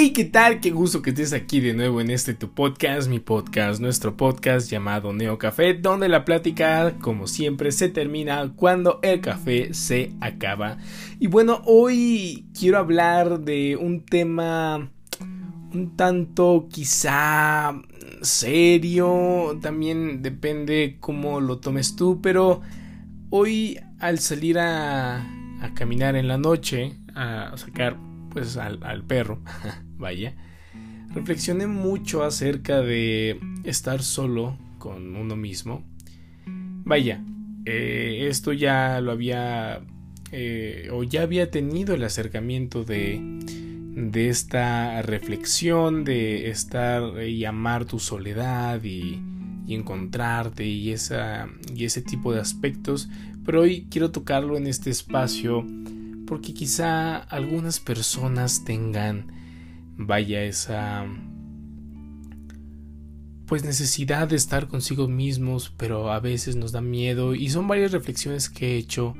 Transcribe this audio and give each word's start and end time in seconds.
Hey, 0.00 0.12
¿qué 0.12 0.24
tal? 0.24 0.60
Qué 0.60 0.70
gusto 0.70 1.02
que 1.02 1.10
estés 1.10 1.32
aquí 1.32 1.58
de 1.58 1.74
nuevo 1.74 2.00
en 2.00 2.10
este 2.10 2.32
tu 2.32 2.52
podcast, 2.52 3.08
mi 3.08 3.18
podcast, 3.18 3.80
nuestro 3.80 4.16
podcast 4.16 4.70
llamado 4.70 5.12
Neo 5.12 5.38
Café, 5.38 5.74
donde 5.74 6.08
la 6.08 6.24
plática, 6.24 6.94
como 7.00 7.26
siempre, 7.26 7.72
se 7.72 7.88
termina 7.88 8.52
cuando 8.54 9.00
el 9.02 9.20
café 9.20 9.74
se 9.74 10.12
acaba. 10.20 10.78
Y 11.18 11.26
bueno, 11.26 11.62
hoy 11.64 12.46
quiero 12.56 12.78
hablar 12.78 13.40
de 13.40 13.74
un 13.74 14.04
tema 14.06 14.88
un 15.74 15.96
tanto 15.96 16.68
quizá 16.70 17.74
serio, 18.22 19.58
también 19.60 20.22
depende 20.22 20.98
cómo 21.00 21.40
lo 21.40 21.58
tomes 21.58 21.96
tú, 21.96 22.20
pero 22.22 22.60
hoy 23.30 23.80
al 23.98 24.20
salir 24.20 24.60
a, 24.60 25.26
caminar 25.74 26.14
en 26.14 26.28
la 26.28 26.38
noche, 26.38 26.94
a 27.16 27.52
sacar 27.56 27.96
pues 28.30 28.56
al 28.56 29.02
perro, 29.02 29.40
vaya, 29.98 30.34
reflexioné 31.12 31.66
mucho 31.66 32.22
acerca 32.22 32.80
de 32.80 33.38
estar 33.64 34.02
solo 34.02 34.56
con 34.78 35.16
uno 35.16 35.36
mismo. 35.36 35.84
Vaya, 36.46 37.22
eh, 37.64 38.26
esto 38.30 38.52
ya 38.52 39.00
lo 39.00 39.12
había 39.12 39.80
eh, 40.32 40.88
o 40.92 41.02
ya 41.04 41.22
había 41.22 41.50
tenido 41.50 41.94
el 41.94 42.04
acercamiento 42.04 42.84
de, 42.84 43.20
de 43.94 44.28
esta 44.28 45.02
reflexión, 45.02 46.04
de 46.04 46.50
estar 46.50 47.22
y 47.22 47.44
amar 47.44 47.84
tu 47.84 47.98
soledad 47.98 48.82
y, 48.84 49.20
y 49.68 49.74
encontrarte 49.74 50.64
y, 50.66 50.92
esa, 50.92 51.46
y 51.74 51.84
ese 51.84 52.00
tipo 52.00 52.32
de 52.32 52.40
aspectos, 52.40 53.10
pero 53.44 53.60
hoy 53.60 53.86
quiero 53.90 54.10
tocarlo 54.10 54.56
en 54.56 54.66
este 54.66 54.88
espacio 54.88 55.66
porque 56.26 56.54
quizá 56.54 57.16
algunas 57.16 57.78
personas 57.78 58.64
tengan, 58.64 59.26
vaya, 59.98 60.42
esa 60.44 61.06
pues 63.46 63.64
necesidad 63.64 64.28
de 64.28 64.36
estar 64.36 64.68
consigo 64.68 65.08
mismos, 65.08 65.72
pero 65.76 66.12
a 66.12 66.20
veces 66.20 66.56
nos 66.56 66.72
da 66.72 66.82
miedo 66.82 67.34
y 67.34 67.48
son 67.48 67.66
varias 67.66 67.92
reflexiones 67.92 68.50
que 68.50 68.74
he 68.74 68.76
hecho 68.76 69.14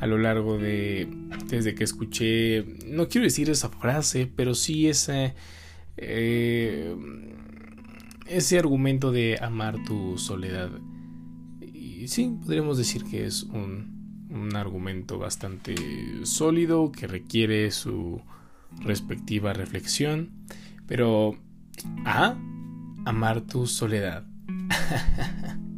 a 0.00 0.06
lo 0.06 0.18
largo 0.18 0.58
de 0.58 1.08
desde 1.46 1.74
que 1.74 1.84
escuché, 1.84 2.64
no 2.86 3.08
quiero 3.08 3.24
decir 3.24 3.50
esa 3.50 3.68
frase, 3.68 4.30
pero 4.34 4.54
sí 4.54 4.88
ese 4.88 5.34
eh, 5.96 6.94
ese 8.26 8.58
argumento 8.58 9.10
de 9.12 9.38
amar 9.40 9.82
tu 9.84 10.18
soledad. 10.18 10.70
Y 11.60 12.08
sí, 12.08 12.36
podríamos 12.44 12.78
decir 12.78 13.04
que 13.04 13.26
es 13.26 13.44
un 13.44 13.98
un 14.30 14.56
argumento 14.56 15.18
bastante 15.18 15.74
sólido 16.24 16.92
que 16.92 17.06
requiere 17.06 17.70
su 17.70 18.20
respectiva 18.82 19.52
reflexión. 19.52 20.30
Pero, 20.86 21.36
ah, 22.04 22.36
amar 23.04 23.42
tu 23.42 23.66
soledad. 23.66 24.24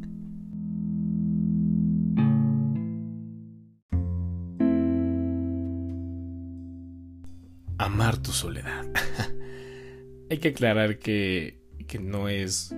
amar 7.79 8.19
tu 8.19 8.33
soledad. 8.33 8.87
Hay 10.31 10.39
que 10.39 10.49
aclarar 10.49 10.99
que, 10.99 11.61
que 11.89 11.99
no 11.99 12.29
es 12.29 12.75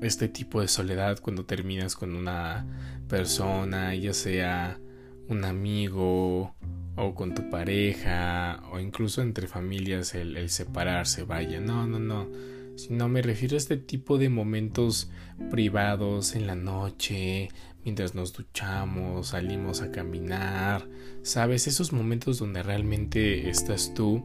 este 0.00 0.28
tipo 0.28 0.60
de 0.60 0.68
soledad 0.68 1.20
cuando 1.20 1.44
terminas 1.44 1.94
con 1.94 2.16
una 2.16 2.66
persona, 3.08 3.94
ya 3.94 4.12
sea 4.12 4.80
un 5.28 5.44
amigo 5.44 6.54
o 6.96 7.14
con 7.14 7.34
tu 7.34 7.48
pareja 7.48 8.62
o 8.70 8.78
incluso 8.78 9.22
entre 9.22 9.46
familias 9.46 10.14
el, 10.14 10.48
separarse, 10.50 11.24
vaya, 11.24 11.60
no, 11.60 11.86
no, 11.86 11.98
no. 11.98 12.28
Si 12.76 12.92
no 12.92 13.08
me 13.08 13.22
refiero 13.22 13.54
a 13.54 13.58
este 13.58 13.76
tipo 13.76 14.18
de 14.18 14.28
momentos 14.28 15.10
privados 15.50 16.34
en 16.34 16.46
la 16.46 16.54
noche, 16.54 17.50
mientras 17.84 18.14
nos 18.14 18.32
duchamos, 18.32 19.28
salimos 19.28 19.82
a 19.82 19.90
caminar, 19.90 20.88
sabes, 21.22 21.66
esos 21.66 21.92
momentos 21.92 22.38
donde 22.38 22.62
realmente 22.62 23.50
estás 23.50 23.92
tú, 23.94 24.24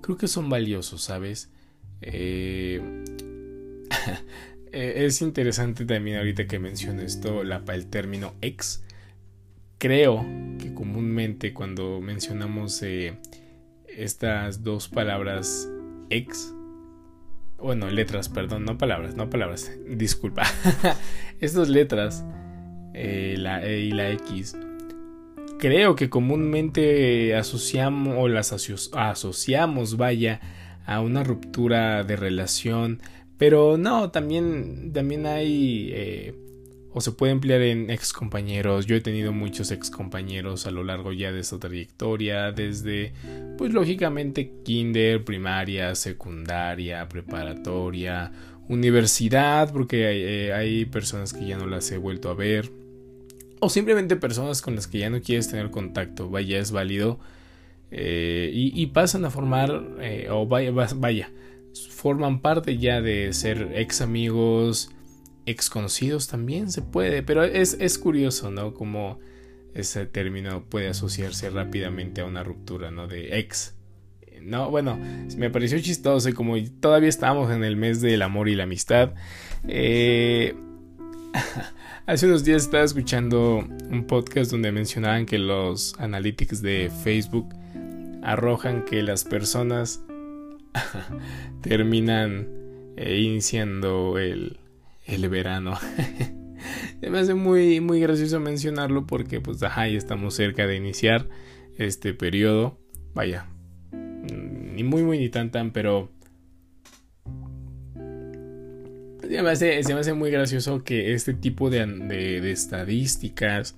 creo 0.00 0.16
que 0.16 0.28
son 0.28 0.48
valiosos, 0.48 1.02
sabes. 1.02 1.50
Eh... 2.00 2.80
es 4.72 5.22
interesante 5.22 5.84
también 5.84 6.18
ahorita 6.18 6.46
que 6.46 6.58
menciono 6.58 7.02
esto, 7.02 7.42
la, 7.42 7.62
el 7.68 7.86
término 7.86 8.34
ex 8.40 8.82
creo 9.78 10.26
que 10.60 10.74
comúnmente 10.74 11.54
cuando 11.54 12.00
mencionamos 12.00 12.82
eh, 12.82 13.14
estas 13.86 14.62
dos 14.64 14.88
palabras 14.88 15.68
ex, 16.10 16.52
bueno, 17.58 17.88
letras, 17.88 18.28
perdón, 18.28 18.64
no 18.64 18.76
palabras, 18.76 19.14
no 19.14 19.30
palabras, 19.30 19.72
disculpa, 19.88 20.42
estas 21.40 21.68
letras, 21.68 22.24
eh, 22.94 23.36
la 23.38 23.64
E 23.64 23.80
y 23.80 23.90
la 23.92 24.10
X, 24.10 24.56
creo 25.58 25.94
que 25.94 26.10
comúnmente 26.10 27.36
asociamos 27.36 28.16
o 28.18 28.28
las 28.28 28.52
asociamos, 28.52 29.96
vaya, 29.96 30.40
a 30.86 31.00
una 31.00 31.22
ruptura 31.22 32.02
de 32.02 32.16
relación, 32.16 33.00
pero 33.36 33.76
no, 33.76 34.10
también, 34.10 34.92
también 34.92 35.26
hay... 35.26 35.90
Eh, 35.92 36.47
o 36.92 37.00
se 37.00 37.12
puede 37.12 37.32
emplear 37.32 37.62
en 37.62 37.90
ex 37.90 38.12
compañeros. 38.12 38.86
Yo 38.86 38.96
he 38.96 39.00
tenido 39.00 39.32
muchos 39.32 39.70
ex 39.70 39.90
compañeros 39.90 40.66
a 40.66 40.70
lo 40.70 40.84
largo 40.84 41.12
ya 41.12 41.32
de 41.32 41.40
esta 41.40 41.58
trayectoria, 41.58 42.52
desde, 42.52 43.12
pues 43.56 43.72
lógicamente, 43.72 44.52
kinder, 44.64 45.24
primaria, 45.24 45.94
secundaria, 45.94 47.08
preparatoria, 47.08 48.32
universidad, 48.68 49.72
porque 49.72 50.06
hay, 50.52 50.82
eh, 50.82 50.86
personas 50.86 51.32
que 51.32 51.46
ya 51.46 51.58
no 51.58 51.66
las 51.66 51.90
he 51.90 51.98
vuelto 51.98 52.30
a 52.30 52.34
ver, 52.34 52.70
o 53.60 53.68
simplemente 53.68 54.16
personas 54.16 54.62
con 54.62 54.74
las 54.74 54.86
que 54.86 54.98
ya 54.98 55.10
no 55.10 55.20
quieres 55.20 55.48
tener 55.48 55.70
contacto, 55.70 56.28
vaya, 56.30 56.58
es 56.58 56.70
válido. 56.70 57.18
Eh, 57.90 58.50
y, 58.52 58.86
pasan 58.88 59.24
a 59.24 59.30
formar, 59.30 59.96
eh, 60.00 60.28
o 60.30 60.46
vaya, 60.46 60.70
vaya, 60.70 61.30
forman 61.90 62.40
parte 62.40 62.76
ya 62.76 63.00
de 63.00 63.32
ser 63.32 63.72
ex 63.74 64.02
amigos, 64.02 64.90
ex 65.48 65.70
conocidos 65.70 66.28
también 66.28 66.70
se 66.70 66.82
puede, 66.82 67.22
pero 67.22 67.44
es, 67.44 67.76
es 67.80 67.98
curioso, 67.98 68.50
¿no? 68.50 68.74
Como 68.74 69.18
ese 69.74 70.06
término 70.06 70.64
puede 70.64 70.88
asociarse 70.88 71.50
rápidamente 71.50 72.20
a 72.20 72.24
una 72.24 72.42
ruptura, 72.42 72.90
¿no? 72.90 73.06
De 73.06 73.38
ex. 73.38 73.74
No, 74.42 74.70
bueno, 74.70 74.98
me 75.36 75.50
pareció 75.50 75.78
chistoso 75.80 76.28
y 76.28 76.32
como 76.32 76.54
todavía 76.80 77.08
estamos 77.08 77.50
en 77.50 77.64
el 77.64 77.76
mes 77.76 78.00
del 78.00 78.22
amor 78.22 78.48
y 78.48 78.54
la 78.54 78.64
amistad, 78.64 79.14
eh, 79.66 80.54
hace 82.06 82.26
unos 82.26 82.44
días 82.44 82.62
estaba 82.62 82.84
escuchando 82.84 83.58
un 83.58 84.06
podcast 84.06 84.50
donde 84.50 84.72
mencionaban 84.72 85.26
que 85.26 85.38
los 85.38 85.94
analytics 85.98 86.62
de 86.62 86.90
Facebook 87.02 87.48
arrojan 88.22 88.84
que 88.84 89.02
las 89.02 89.24
personas 89.24 90.02
terminan 91.62 92.48
eh, 92.96 93.20
iniciando 93.20 94.18
el, 94.18 94.58
el 95.08 95.28
verano. 95.28 95.78
me 97.00 97.18
hace 97.18 97.34
muy, 97.34 97.80
muy 97.80 98.00
gracioso 98.00 98.38
mencionarlo 98.40 99.06
porque 99.06 99.40
pues 99.40 99.62
ajá, 99.62 99.88
ya 99.88 99.98
estamos 99.98 100.34
cerca 100.34 100.66
de 100.66 100.76
iniciar 100.76 101.28
este 101.76 102.14
periodo. 102.14 102.78
Vaya, 103.14 103.48
ni 103.92 104.84
muy, 104.84 105.02
muy, 105.02 105.18
ni 105.18 105.28
tan, 105.28 105.50
tan, 105.50 105.72
pero... 105.72 106.10
Se 109.20 109.42
me, 109.42 109.50
hace, 109.50 109.82
se 109.82 109.92
me 109.92 110.00
hace 110.00 110.14
muy 110.14 110.30
gracioso 110.30 110.82
que 110.84 111.12
este 111.12 111.34
tipo 111.34 111.68
de, 111.68 111.84
de, 111.84 112.50
estadísticas 112.50 113.76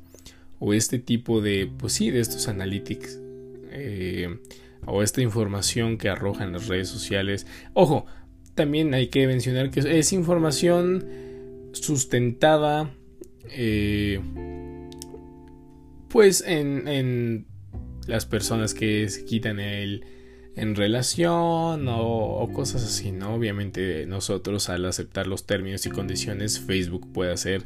o 0.61 0.75
este 0.75 1.01
tipo 1.01 1.41
de, 1.41 1.69
pues 1.77 1.95
sí, 1.95 2.11
de 2.11 2.21
estos 2.21 2.47
analytics 2.47 3.21
eh, 3.71 4.39
o 4.87 5.03
esta 5.03 5.23
información 5.23 5.99
que 5.99 6.09
arrojan 6.09 6.53
las 6.53 6.69
redes 6.69 6.89
sociales. 6.89 7.49
Ojo, 7.75 8.07
también 8.55 8.95
hay 8.95 9.09
que 9.09 9.27
mencionar 9.27 9.71
que 9.71 9.81
es 9.81 10.13
información 10.13 11.05
sustentada 11.73 12.91
eh, 13.51 14.21
pues 16.09 16.43
en, 16.47 17.47
las 18.07 18.27
personas 18.27 18.75
que 18.75 19.09
se 19.09 19.25
quitan 19.25 19.61
el 19.61 20.05
en 20.57 20.75
relación 20.75 21.87
o, 21.89 22.03
o, 22.03 22.53
cosas 22.53 22.83
así, 22.83 23.13
¿no? 23.13 23.35
Obviamente 23.35 24.05
nosotros 24.07 24.69
al 24.69 24.85
aceptar 24.85 25.29
los 25.29 25.47
términos 25.47 25.87
y 25.87 25.91
condiciones 25.91 26.59
Facebook 26.59 27.13
puede 27.13 27.33
hacer 27.33 27.63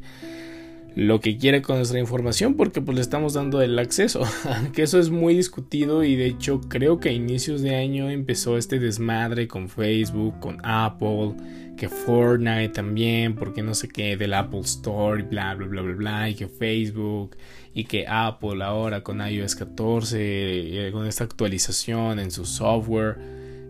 lo 0.97 1.21
que 1.21 1.37
quiera 1.39 1.61
con 1.61 1.77
nuestra 1.77 1.99
información 1.99 2.55
porque 2.55 2.81
pues 2.81 2.95
le 2.95 3.01
estamos 3.01 3.35
dando 3.35 3.63
el 3.63 3.79
acceso. 3.79 4.23
Que 4.73 4.83
eso 4.83 4.99
es 4.99 5.11
muy 5.11 5.35
discutido 5.35 6.05
y 6.05 6.17
de 6.17 6.27
hecho 6.27 6.61
creo 6.69 6.99
que 6.99 7.09
a 7.11 7.13
inicios 7.13 7.63
de 7.63 7.77
año 7.77 8.11
empezó 8.11 8.57
este 8.57 8.79
desmadre 8.79 9.49
con 9.49 9.69
Facebook 9.69 10.39
con 10.41 10.59
Apple 10.65 11.35
que 11.77 11.89
Fortnite 11.89 12.69
también 12.69 13.35
porque 13.35 13.63
no 13.63 13.75
sé 13.75 13.89
qué 13.89 14.17
del 14.17 14.35
Apple 14.35 14.61
Store 14.61 15.21
y 15.21 15.25
bla 15.25 15.55
bla 15.55 15.67
bla 15.67 15.83
bla 15.83 15.95
bla 15.95 16.31
y 16.31 16.35
que 16.35 16.49
Facebook 16.49 17.37
y 17.75 17.85
que 17.85 18.07
Apple 18.07 18.63
ahora 18.63 19.03
con 19.03 19.21
iOS 19.21 19.57
14 19.57 20.17
eh, 20.19 20.93
con 20.93 21.07
esta 21.07 21.25
actualización 21.25 22.21
en 22.21 22.31
su 22.31 22.45
software 22.45 23.19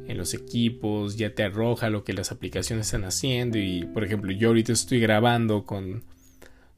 en 0.06 0.18
los 0.18 0.34
equipos, 0.34 1.16
ya 1.16 1.34
te 1.34 1.44
arroja 1.44 1.90
lo 1.90 2.04
que 2.04 2.12
las 2.12 2.30
aplicaciones 2.30 2.86
están 2.86 3.04
haciendo. 3.04 3.58
Y 3.58 3.84
por 3.84 4.04
ejemplo 4.04 4.32
yo 4.32 4.48
ahorita 4.48 4.72
estoy 4.72 5.00
grabando 5.00 5.64
con, 5.64 6.02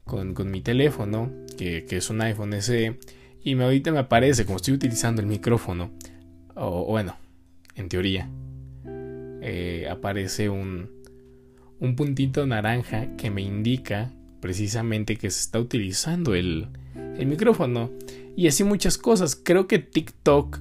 con, 0.07 0.33
mi 0.49 0.61
teléfono, 0.61 1.31
que, 1.57 1.85
es 1.89 2.09
un 2.09 2.21
iPhone 2.21 2.59
SE, 2.61 2.97
y 3.43 3.55
me, 3.55 3.65
ahorita 3.65 3.91
me 3.91 3.99
aparece 3.99 4.45
como 4.45 4.57
estoy 4.57 4.73
utilizando 4.73 5.21
el 5.21 5.27
micrófono, 5.27 5.91
o 6.55 6.85
bueno, 6.85 7.15
en 7.75 7.89
teoría, 7.89 8.29
eh, 9.41 9.87
aparece 9.89 10.49
un, 10.49 10.89
un 11.79 11.95
puntito 11.95 12.45
naranja 12.47 13.15
que 13.17 13.29
me 13.29 13.41
indica 13.41 14.11
precisamente 14.39 15.17
que 15.17 15.29
se 15.29 15.41
está 15.41 15.59
utilizando 15.59 16.33
el, 16.33 16.67
el 16.95 17.25
micrófono. 17.27 17.91
Y 18.35 18.47
así 18.47 18.63
muchas 18.63 18.97
cosas. 18.97 19.35
Creo 19.35 19.67
que 19.67 19.79
TikTok 19.79 20.59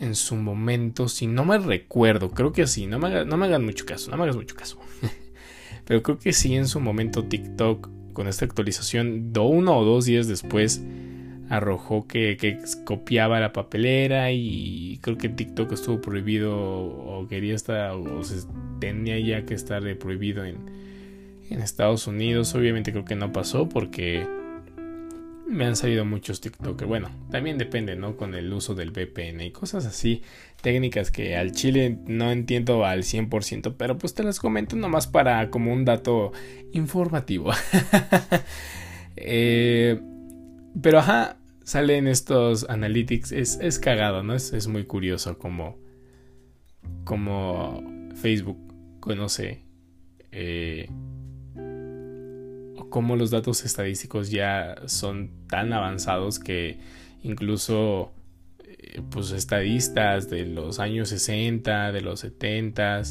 en 0.00 0.14
su 0.14 0.36
momento, 0.36 1.08
si 1.08 1.26
no 1.26 1.44
me 1.44 1.58
recuerdo, 1.58 2.30
creo 2.30 2.52
que 2.52 2.66
sí, 2.66 2.86
no 2.86 2.98
me, 2.98 3.24
no 3.24 3.36
me 3.36 3.46
hagan 3.46 3.64
mucho 3.64 3.86
caso, 3.86 4.10
no 4.10 4.16
me 4.16 4.24
hagas 4.24 4.36
mucho 4.36 4.54
caso. 4.54 4.78
Pero 5.86 6.02
creo 6.02 6.18
que 6.18 6.32
sí 6.32 6.54
en 6.54 6.66
su 6.66 6.80
momento 6.80 7.24
TikTok 7.24 7.88
con 8.12 8.28
esta 8.28 8.44
actualización, 8.44 9.32
do 9.32 9.44
uno 9.44 9.78
o 9.78 9.84
dos 9.84 10.06
días 10.06 10.26
después, 10.26 10.82
arrojó 11.48 12.06
que, 12.06 12.36
que, 12.36 12.58
copiaba 12.84 13.40
la 13.40 13.52
papelera 13.52 14.32
y 14.32 14.98
creo 15.02 15.16
que 15.16 15.28
TikTok 15.28 15.72
estuvo 15.72 16.00
prohibido 16.00 16.56
o 16.56 17.26
quería 17.28 17.54
estar 17.54 17.92
o 17.92 18.24
se 18.24 18.46
tenía 18.80 19.18
ya 19.18 19.44
que 19.44 19.54
estar 19.54 19.82
prohibido 19.98 20.44
en, 20.44 20.56
en 21.50 21.60
Estados 21.60 22.06
Unidos. 22.06 22.54
Obviamente 22.54 22.90
creo 22.92 23.04
que 23.04 23.16
no 23.16 23.32
pasó 23.32 23.68
porque 23.68 24.26
me 25.46 25.64
han 25.64 25.76
salido 25.76 26.04
muchos 26.04 26.40
TikTok. 26.40 26.84
Bueno, 26.84 27.10
también 27.30 27.58
depende, 27.58 27.96
¿no? 27.96 28.16
Con 28.16 28.34
el 28.34 28.52
uso 28.52 28.74
del 28.74 28.90
VPN 28.90 29.42
y 29.42 29.50
cosas 29.52 29.86
así. 29.86 30.22
Técnicas 30.66 31.12
que 31.12 31.36
al 31.36 31.52
chile 31.52 32.00
no 32.06 32.32
entiendo 32.32 32.84
al 32.84 33.04
100%, 33.04 33.76
pero 33.78 33.98
pues 33.98 34.14
te 34.14 34.24
las 34.24 34.40
comento 34.40 34.74
nomás 34.74 35.06
para 35.06 35.48
como 35.48 35.72
un 35.72 35.84
dato 35.84 36.32
informativo. 36.72 37.52
eh, 39.16 40.00
pero 40.82 40.98
ajá, 40.98 41.36
salen 41.62 42.08
estos 42.08 42.68
analytics. 42.68 43.30
Es, 43.30 43.60
es 43.60 43.78
cagado, 43.78 44.24
¿no? 44.24 44.34
Es, 44.34 44.52
es 44.52 44.66
muy 44.66 44.82
curioso 44.86 45.38
como, 45.38 45.78
como 47.04 47.84
Facebook 48.16 48.58
conoce 48.98 49.62
eh, 50.32 50.90
cómo 52.90 53.14
los 53.14 53.30
datos 53.30 53.64
estadísticos 53.64 54.32
ya 54.32 54.74
son 54.86 55.30
tan 55.46 55.72
avanzados 55.72 56.40
que 56.40 56.80
incluso 57.22 58.15
pues 59.10 59.30
estadistas 59.32 60.30
de 60.30 60.46
los 60.46 60.78
años 60.78 61.08
60, 61.08 61.92
de 61.92 62.00
los 62.00 62.20
70, 62.20 63.02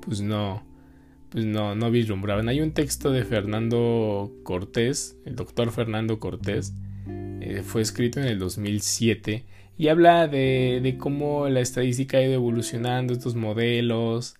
pues 0.00 0.20
no, 0.20 0.62
pues 1.30 1.44
no, 1.44 1.74
no 1.74 1.90
vislumbraban. 1.90 2.48
Hay 2.48 2.60
un 2.60 2.72
texto 2.72 3.10
de 3.10 3.24
Fernando 3.24 4.32
Cortés, 4.42 5.16
el 5.24 5.36
doctor 5.36 5.70
Fernando 5.70 6.18
Cortés, 6.18 6.74
eh, 7.40 7.62
fue 7.64 7.82
escrito 7.82 8.20
en 8.20 8.26
el 8.26 8.38
2007 8.38 9.44
y 9.78 9.88
habla 9.88 10.26
de, 10.26 10.80
de, 10.82 10.96
cómo 10.96 11.48
la 11.48 11.60
estadística 11.60 12.18
ha 12.18 12.22
ido 12.22 12.32
evolucionando, 12.32 13.12
estos 13.12 13.34
modelos. 13.34 14.36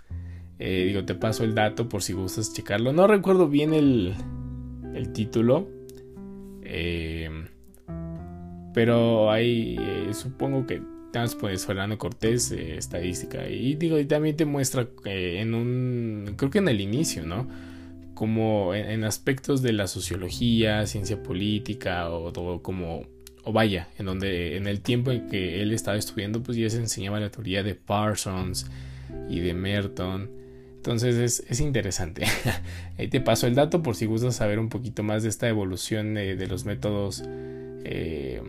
Eh, 0.58 0.84
digo, 0.86 1.04
te 1.04 1.14
paso 1.14 1.44
el 1.44 1.54
dato 1.54 1.88
por 1.88 2.02
si 2.02 2.14
gustas 2.14 2.54
checarlo. 2.54 2.92
No 2.92 3.06
recuerdo 3.06 3.48
bien 3.48 3.74
el, 3.74 4.14
el 4.94 5.12
título. 5.12 5.68
Eh, 6.62 7.28
pero 8.76 9.30
ahí 9.30 9.78
supongo 10.12 10.66
que 10.66 10.82
pues 11.40 11.64
Fernando 11.64 11.96
Cortés, 11.96 12.52
eh, 12.52 12.76
estadística. 12.76 13.48
Y 13.48 13.74
digo, 13.74 13.98
y 13.98 14.04
también 14.04 14.36
te 14.36 14.44
muestra 14.44 14.88
eh, 15.06 15.38
en 15.40 15.54
un, 15.54 16.34
creo 16.36 16.50
que 16.50 16.58
en 16.58 16.68
el 16.68 16.80
inicio, 16.80 17.24
¿no? 17.24 17.48
Como 18.14 18.74
en, 18.74 19.04
aspectos 19.04 19.62
de 19.62 19.72
la 19.72 19.86
sociología, 19.86 20.86
ciencia 20.86 21.22
política 21.22 22.10
o 22.10 22.62
como, 22.62 23.06
o 23.44 23.52
vaya, 23.52 23.88
en 23.98 24.06
donde 24.06 24.56
en 24.56 24.66
el 24.66 24.80
tiempo 24.80 25.10
en 25.10 25.28
que 25.28 25.62
él 25.62 25.72
estaba 25.72 25.96
estudiando, 25.96 26.42
pues 26.42 26.56
ya 26.56 26.68
se 26.70 26.78
enseñaba 26.78 27.20
la 27.20 27.30
teoría 27.30 27.62
de 27.62 27.74
Parsons 27.74 28.66
y 29.28 29.40
de 29.40 29.54
Merton. 29.54 30.30
Entonces 30.76 31.16
es, 31.16 31.44
es 31.48 31.60
interesante. 31.60 32.26
Ahí 32.98 33.08
te 33.08 33.20
paso 33.20 33.46
el 33.46 33.54
dato 33.54 33.82
por 33.82 33.96
si 33.96 34.06
gustas 34.06 34.36
saber 34.36 34.58
un 34.58 34.68
poquito 34.68 35.02
más 35.02 35.22
de 35.22 35.28
esta 35.28 35.48
evolución 35.48 36.14
de, 36.14 36.46
los 36.46 36.64
métodos. 36.64 37.22
Eh, 37.84 38.40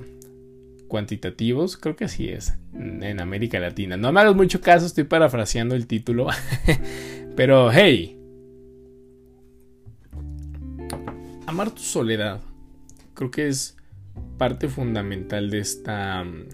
cuantitativos, 0.87 1.77
creo 1.77 1.95
que 1.95 2.05
así 2.05 2.29
es, 2.29 2.57
en 2.73 3.19
América 3.19 3.59
Latina. 3.59 3.97
No 3.97 4.11
me 4.11 4.21
hagas 4.21 4.35
mucho 4.35 4.61
caso, 4.61 4.85
estoy 4.85 5.03
parafraseando 5.03 5.75
el 5.75 5.87
título, 5.87 6.27
pero 7.35 7.71
hey, 7.71 8.17
amar 11.45 11.71
tu 11.71 11.81
soledad, 11.81 12.41
creo 13.13 13.31
que 13.31 13.47
es 13.47 13.77
parte 14.37 14.69
fundamental 14.69 15.49
de 15.49 15.59
esta 15.59 16.23
mm, 16.23 16.47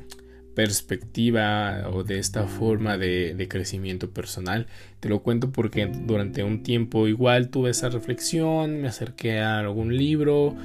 perspectiva 0.56 1.90
o 1.92 2.04
de 2.04 2.20
esta 2.20 2.48
forma 2.48 2.98
de, 2.98 3.34
de, 3.34 3.48
crecimiento 3.48 4.12
personal. 4.12 4.68
Te 5.00 5.10
lo 5.10 5.24
cuento 5.24 5.52
porque 5.52 5.86
durante 5.88 6.44
un 6.44 6.64
tiempo 6.64 7.08
igual 7.08 7.50
tuve 7.50 7.72
esa 7.72 7.90
reflexión, 7.90 8.82
me 8.82 8.88
acerqué 8.88 9.40
a 9.40 9.60
algún 9.60 9.98
libro, 9.98 10.56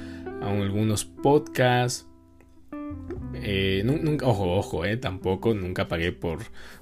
a 0.41 0.51
algunos 0.51 1.05
podcasts, 1.05 2.08
eh, 3.41 3.81
nunca, 3.85 4.25
ojo, 4.27 4.55
ojo, 4.55 4.85
eh, 4.85 4.97
tampoco, 4.97 5.53
nunca 5.53 5.87
pagué 5.87 6.11
por, 6.11 6.39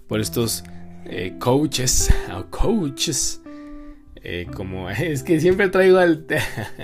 por 0.07 0.19
estos 0.19 0.63
eh, 1.05 1.35
coaches 1.39 2.09
o 2.35 2.45
coaches. 2.49 3.41
Eh, 4.23 4.47
como 4.53 4.89
es 4.89 5.23
que 5.23 5.39
siempre 5.39 5.69
traigo 5.69 5.97
al. 5.97 6.25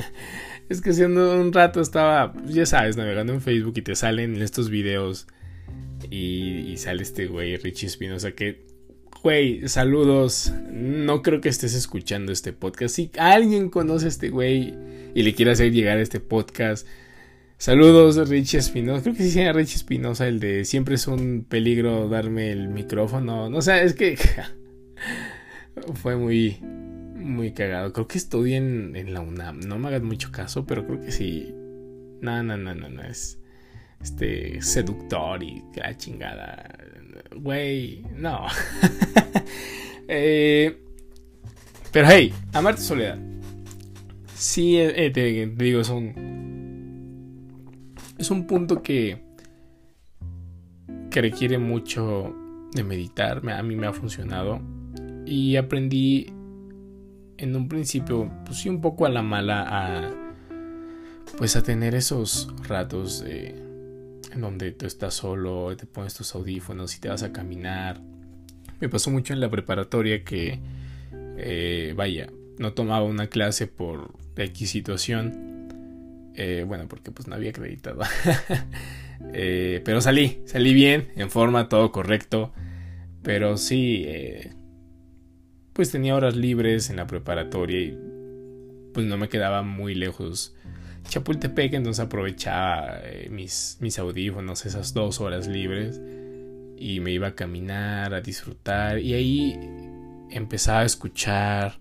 es 0.69 0.81
que 0.81 0.91
haciendo 0.91 1.39
un 1.39 1.51
rato 1.51 1.81
estaba, 1.81 2.33
ya 2.45 2.65
sabes, 2.65 2.97
navegando 2.97 3.33
en 3.33 3.41
Facebook 3.41 3.73
y 3.77 3.81
te 3.81 3.95
salen 3.95 4.41
estos 4.41 4.69
videos. 4.69 5.27
Y, 6.09 6.75
sale 6.77 7.01
este 7.01 7.27
güey, 7.27 7.55
Richie 7.57 7.87
Espinosa, 7.87 8.33
que 8.33 8.65
güey, 9.21 9.67
saludos. 9.67 10.53
No 10.69 11.21
creo 11.21 11.41
que 11.41 11.49
estés 11.49 11.73
escuchando 11.73 12.31
este 12.31 12.53
podcast. 12.53 12.95
Si 12.95 13.11
alguien 13.17 13.69
conoce 13.69 14.05
a 14.05 14.09
este 14.09 14.29
güey 14.29 14.73
y 15.15 15.23
le 15.23 15.33
quiere 15.33 15.51
hacer 15.51 15.71
llegar 15.71 15.97
este 15.97 16.19
podcast, 16.19 16.87
Saludos, 17.63 18.27
Richie 18.27 18.59
Espinosa. 18.59 19.01
Creo 19.03 19.15
que 19.15 19.23
sí 19.23 19.31
se 19.31 19.39
llama 19.39 19.53
Richie 19.53 19.77
Espinosa, 19.77 20.27
el 20.27 20.41
de 20.41 20.65
siempre 20.65 20.95
es 20.95 21.07
un 21.07 21.45
peligro 21.47 22.09
darme 22.09 22.51
el 22.51 22.67
micrófono. 22.67 23.49
No 23.49 23.61
sé, 23.61 23.85
es 23.85 23.93
que 23.93 24.17
fue 25.93 26.17
muy, 26.17 26.57
muy 26.59 27.53
cagado. 27.53 27.93
Creo 27.93 28.05
que 28.05 28.17
estudié 28.17 28.57
en, 28.57 29.13
la 29.13 29.21
UNAM. 29.21 29.61
No 29.61 29.79
me 29.79 29.87
hagas 29.87 30.01
mucho 30.01 30.29
caso, 30.29 30.65
pero 30.65 30.85
creo 30.85 30.99
que 30.99 31.13
sí. 31.13 31.55
No, 32.19 32.43
no, 32.43 32.57
no, 32.57 32.75
no, 32.75 32.89
no. 32.89 33.01
Es 33.01 33.39
este 34.01 34.61
seductor 34.61 35.41
y 35.41 35.63
la 35.77 35.95
chingada. 35.95 36.69
Güey, 37.33 38.03
no. 38.17 38.45
Eh, 40.09 40.79
pero 41.93 42.07
hey, 42.09 42.33
amarte 42.51 42.81
soledad. 42.81 43.17
Sí, 44.35 44.77
eh, 44.77 45.09
te, 45.11 45.11
te 45.11 45.63
digo, 45.63 45.79
es 45.79 45.87
un 45.87 46.32
es 48.17 48.31
un 48.31 48.47
punto 48.47 48.81
que, 48.81 49.23
que 51.09 51.21
requiere 51.21 51.57
mucho 51.57 52.35
de 52.73 52.83
meditar. 52.83 53.47
A 53.49 53.63
mí 53.63 53.75
me 53.75 53.87
ha 53.87 53.93
funcionado. 53.93 54.61
Y 55.25 55.55
aprendí 55.55 56.27
en 57.37 57.55
un 57.55 57.67
principio, 57.67 58.31
pues 58.45 58.59
sí, 58.59 58.69
un 58.69 58.81
poco 58.81 59.05
a 59.05 59.09
la 59.09 59.21
mala 59.21 59.65
a. 59.67 60.11
Pues 61.37 61.55
a 61.55 61.63
tener 61.63 61.95
esos 61.95 62.53
ratos 62.67 63.23
en 63.25 64.41
donde 64.41 64.71
tú 64.71 64.85
estás 64.85 65.15
solo, 65.15 65.75
te 65.75 65.85
pones 65.85 66.13
tus 66.13 66.35
audífonos 66.35 66.95
y 66.95 66.99
te 66.99 67.09
vas 67.09 67.23
a 67.23 67.31
caminar. 67.31 68.01
Me 68.79 68.89
pasó 68.89 69.09
mucho 69.09 69.33
en 69.33 69.39
la 69.39 69.49
preparatoria 69.49 70.23
que, 70.23 70.59
eh, 71.37 71.93
vaya, 71.95 72.29
no 72.59 72.73
tomaba 72.73 73.03
una 73.03 73.27
clase 73.27 73.67
por 73.67 74.13
X 74.35 74.69
situación 74.69 75.52
eh, 76.35 76.63
bueno, 76.67 76.87
porque 76.87 77.11
pues 77.11 77.27
no 77.27 77.35
había 77.35 77.49
acreditado. 77.51 78.01
Eh, 79.31 79.81
pero 79.85 80.01
salí, 80.01 80.41
salí 80.45 80.73
bien, 80.73 81.07
en 81.15 81.29
forma, 81.29 81.69
todo 81.69 81.93
correcto. 81.93 82.51
Pero 83.21 83.55
sí, 83.55 84.03
eh, 84.05 84.51
pues 85.71 85.91
tenía 85.91 86.15
horas 86.15 86.35
libres 86.35 86.89
en 86.89 86.97
la 86.97 87.07
preparatoria 87.07 87.79
y 87.79 87.97
pues 88.93 89.05
no 89.05 89.15
me 89.17 89.29
quedaba 89.29 89.61
muy 89.61 89.95
lejos. 89.95 90.57
Chapultepec, 91.07 91.73
entonces 91.73 92.03
aprovechaba 92.03 92.99
mis, 93.29 93.77
mis 93.79 93.97
audífonos, 93.97 94.65
esas 94.65 94.93
dos 94.93 95.21
horas 95.21 95.47
libres. 95.47 96.01
Y 96.77 96.99
me 96.99 97.11
iba 97.11 97.27
a 97.27 97.35
caminar, 97.35 98.13
a 98.13 98.19
disfrutar. 98.19 98.99
Y 98.99 99.13
ahí 99.13 99.57
empezaba 100.31 100.81
a 100.81 100.85
escuchar 100.85 101.79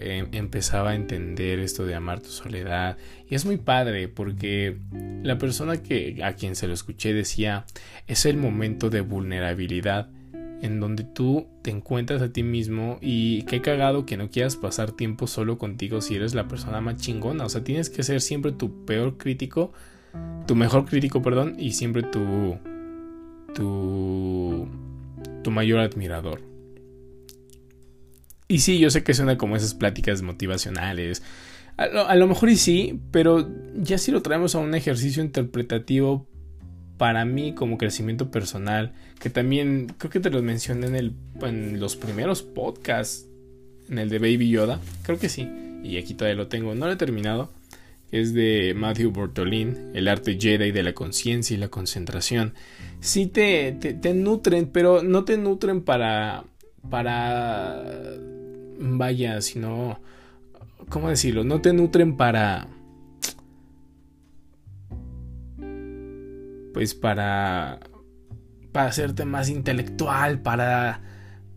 eh, 0.00 0.26
empezaba 0.32 0.90
a 0.90 0.94
entender 0.94 1.58
esto 1.58 1.86
de 1.86 1.94
amar 1.94 2.20
tu 2.20 2.28
soledad. 2.28 2.96
Y 3.28 3.34
es 3.34 3.44
muy 3.44 3.56
padre 3.56 4.08
porque 4.08 4.76
la 5.22 5.38
persona 5.38 5.82
que 5.82 6.20
a 6.22 6.34
quien 6.34 6.56
se 6.56 6.68
lo 6.68 6.74
escuché 6.74 7.12
decía, 7.12 7.64
es 8.06 8.26
el 8.26 8.36
momento 8.36 8.90
de 8.90 9.00
vulnerabilidad 9.00 10.08
en 10.62 10.80
donde 10.80 11.04
tú 11.04 11.46
te 11.62 11.70
encuentras 11.70 12.22
a 12.22 12.32
ti 12.32 12.42
mismo 12.42 12.98
y 13.00 13.42
qué 13.42 13.60
cagado 13.60 14.06
que 14.06 14.16
no 14.16 14.30
quieras 14.30 14.56
pasar 14.56 14.92
tiempo 14.92 15.26
solo 15.26 15.58
contigo 15.58 16.00
si 16.00 16.14
eres 16.16 16.34
la 16.34 16.48
persona 16.48 16.80
más 16.80 16.96
chingona. 16.96 17.44
O 17.44 17.48
sea, 17.48 17.64
tienes 17.64 17.90
que 17.90 18.02
ser 18.02 18.20
siempre 18.20 18.52
tu 18.52 18.84
peor 18.84 19.16
crítico, 19.18 19.72
tu 20.46 20.54
mejor 20.56 20.86
crítico, 20.86 21.22
perdón, 21.22 21.56
y 21.58 21.72
siempre 21.72 22.02
tu 22.02 22.56
tu 23.54 24.68
tu 25.42 25.50
mayor 25.50 25.80
admirador. 25.80 26.55
Y 28.48 28.60
sí, 28.60 28.78
yo 28.78 28.90
sé 28.90 29.02
que 29.02 29.14
suena 29.14 29.36
como 29.36 29.56
esas 29.56 29.74
pláticas 29.74 30.22
motivacionales. 30.22 31.22
A 31.76 32.14
lo, 32.14 32.26
mejor 32.26 32.48
y 32.48 32.56
sí, 32.56 33.00
pero 33.10 33.50
ya 33.76 33.98
si 33.98 34.10
lo 34.10 34.22
traemos 34.22 34.54
a 34.54 34.60
un 34.60 34.74
ejercicio 34.74 35.22
interpretativo 35.22 36.26
para 36.96 37.26
mí 37.26 37.52
como 37.52 37.76
crecimiento 37.76 38.30
personal, 38.30 38.94
que 39.20 39.28
también 39.28 39.92
creo 39.98 40.10
que 40.10 40.20
te 40.20 40.30
lo 40.30 40.42
mencioné 40.42 40.86
en, 40.86 40.96
el, 40.96 41.12
en 41.42 41.78
los 41.78 41.96
primeros 41.96 42.42
podcasts, 42.42 43.26
en 43.90 43.98
el 43.98 44.08
de 44.08 44.18
Baby 44.18 44.48
Yoda, 44.48 44.80
creo 45.02 45.18
que 45.18 45.28
sí, 45.28 45.50
y 45.82 45.98
aquí 45.98 46.14
todavía 46.14 46.36
lo 46.36 46.48
tengo, 46.48 46.74
no 46.74 46.86
lo 46.86 46.92
he 46.92 46.96
terminado, 46.96 47.50
es 48.10 48.32
de 48.32 48.72
Matthew 48.74 49.10
Bortolin, 49.10 49.90
El 49.94 50.08
arte 50.08 50.38
Jedi 50.40 50.70
de 50.70 50.82
la 50.82 50.94
conciencia 50.94 51.54
y 51.54 51.58
la 51.58 51.68
concentración. 51.68 52.54
Sí 53.00 53.26
te, 53.26 53.72
te, 53.72 53.94
te, 53.94 54.14
nutren, 54.14 54.70
pero 54.72 55.02
no 55.02 55.24
te 55.24 55.36
nutren 55.36 55.82
para, 55.82 56.44
para, 56.88 57.82
vaya, 58.78 59.40
sino, 59.40 60.00
¿cómo 60.88 61.08
decirlo? 61.08 61.44
No 61.44 61.60
te 61.60 61.72
nutren 61.72 62.16
para 62.16 62.68
pues 66.72 66.94
para 66.94 67.80
para 68.72 68.88
hacerte 68.88 69.24
más 69.24 69.48
intelectual, 69.48 70.42
para 70.42 71.00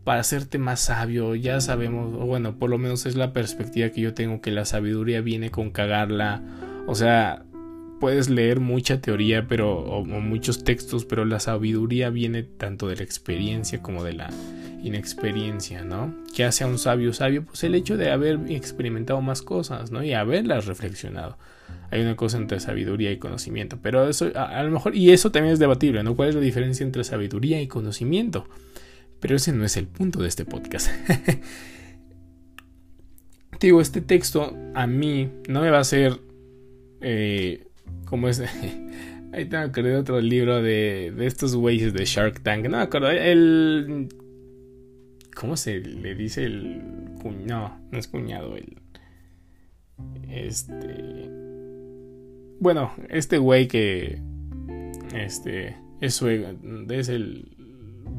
para 0.06 0.22
hacerte 0.22 0.58
más 0.58 0.80
sabio, 0.80 1.36
ya 1.36 1.60
sabemos, 1.62 2.16
bueno, 2.26 2.58
por 2.58 2.70
lo 2.70 2.78
menos 2.78 3.06
es 3.06 3.16
la 3.16 3.34
perspectiva 3.34 3.90
que 3.90 4.02
yo 4.02 4.14
tengo 4.14 4.42
que 4.42 4.52
la 4.52 4.66
sabiduría 4.66 5.22
viene 5.22 5.52
con 5.52 5.72
cagarla, 5.72 6.42
o 6.88 6.96
sea, 6.96 7.44
puedes 8.00 8.30
leer 8.30 8.60
mucha 8.60 9.02
teoría, 9.02 9.48
pero 9.48 9.80
o, 9.80 10.04
muchos 10.04 10.64
textos, 10.64 11.06
pero 11.06 11.26
la 11.26 11.40
sabiduría 11.40 12.10
viene 12.10 12.44
tanto 12.44 12.88
de 12.88 12.96
la 12.96 13.04
experiencia 13.04 13.82
como 13.82 14.04
de 14.04 14.14
la 14.14 14.30
inexperiencia, 14.84 15.84
¿no? 15.84 16.16
¿Qué 16.36 16.46
hace 16.46 16.64
a 16.64 16.68
un 16.68 16.80
sabio 16.80 17.14
sabio? 17.14 17.46
Pues 17.46 17.64
el 17.64 17.76
hecho 17.76 17.98
de 17.98 18.12
haber 18.12 18.40
experimentado 18.50 19.22
más 19.22 19.42
cosas, 19.42 19.92
¿no? 19.92 20.04
Y 20.04 20.14
haberlas 20.14 20.66
reflexionado 20.66 21.38
hay 21.92 22.02
una 22.02 22.16
cosa 22.16 22.38
entre 22.38 22.60
sabiduría 22.60 23.12
y 23.12 23.18
conocimiento. 23.18 23.80
Pero 23.82 24.08
eso, 24.08 24.32
a, 24.36 24.62
lo 24.64 24.72
mejor, 24.72 24.96
y 24.96 25.12
eso 25.12 25.32
también 25.32 25.54
es 25.54 25.60
debatible, 25.60 26.04
¿no? 26.04 26.16
¿Cuál 26.16 26.30
es 26.30 26.36
la 26.36 26.42
diferencia 26.42 26.84
entre 26.84 27.04
sabiduría 27.04 27.62
y 27.62 27.68
conocimiento? 27.68 28.48
Pero 29.20 29.36
ese 29.36 29.52
no 29.54 29.66
es 29.66 29.76
el 29.76 29.88
punto 29.88 30.22
de 30.22 30.28
este 30.28 30.46
podcast. 30.46 30.90
Digo, 33.60 33.82
este 33.82 34.02
texto 34.02 34.56
a 34.74 34.88
mí 34.88 35.30
no 35.48 35.62
me 35.62 35.70
va 35.70 35.80
a 35.80 35.82
hacer 35.82 36.20
eh, 37.02 37.68
como 38.06 38.30
es. 38.30 38.42
Ahí 39.34 39.46
tengo 39.46 39.72
que 39.72 39.84
leer 39.84 39.98
otro 39.98 40.20
libro 40.22 40.62
de, 40.62 41.14
de 41.16 41.28
estos 41.28 41.56
güeyes 41.56 41.94
de 41.94 42.06
Shark 42.06 42.42
Tank. 42.42 42.66
No 42.66 42.78
me 42.78 42.84
acuerdo. 42.84 43.10
El. 43.10 44.10
¿Cómo 45.36 45.56
se 45.56 45.80
le 45.80 46.16
dice 46.16 46.46
el. 46.46 46.82
No, 47.46 47.80
no 47.92 48.00
es 48.00 48.08
cuñado. 48.08 48.56
El. 48.56 48.82
Este 50.30 51.30
bueno, 52.60 52.92
este 53.08 53.38
güey 53.38 53.68
que 53.68 54.22
este 55.14 55.78
es 56.02 56.14
suegro, 56.14 56.58
es 56.90 57.08
el 57.08 57.56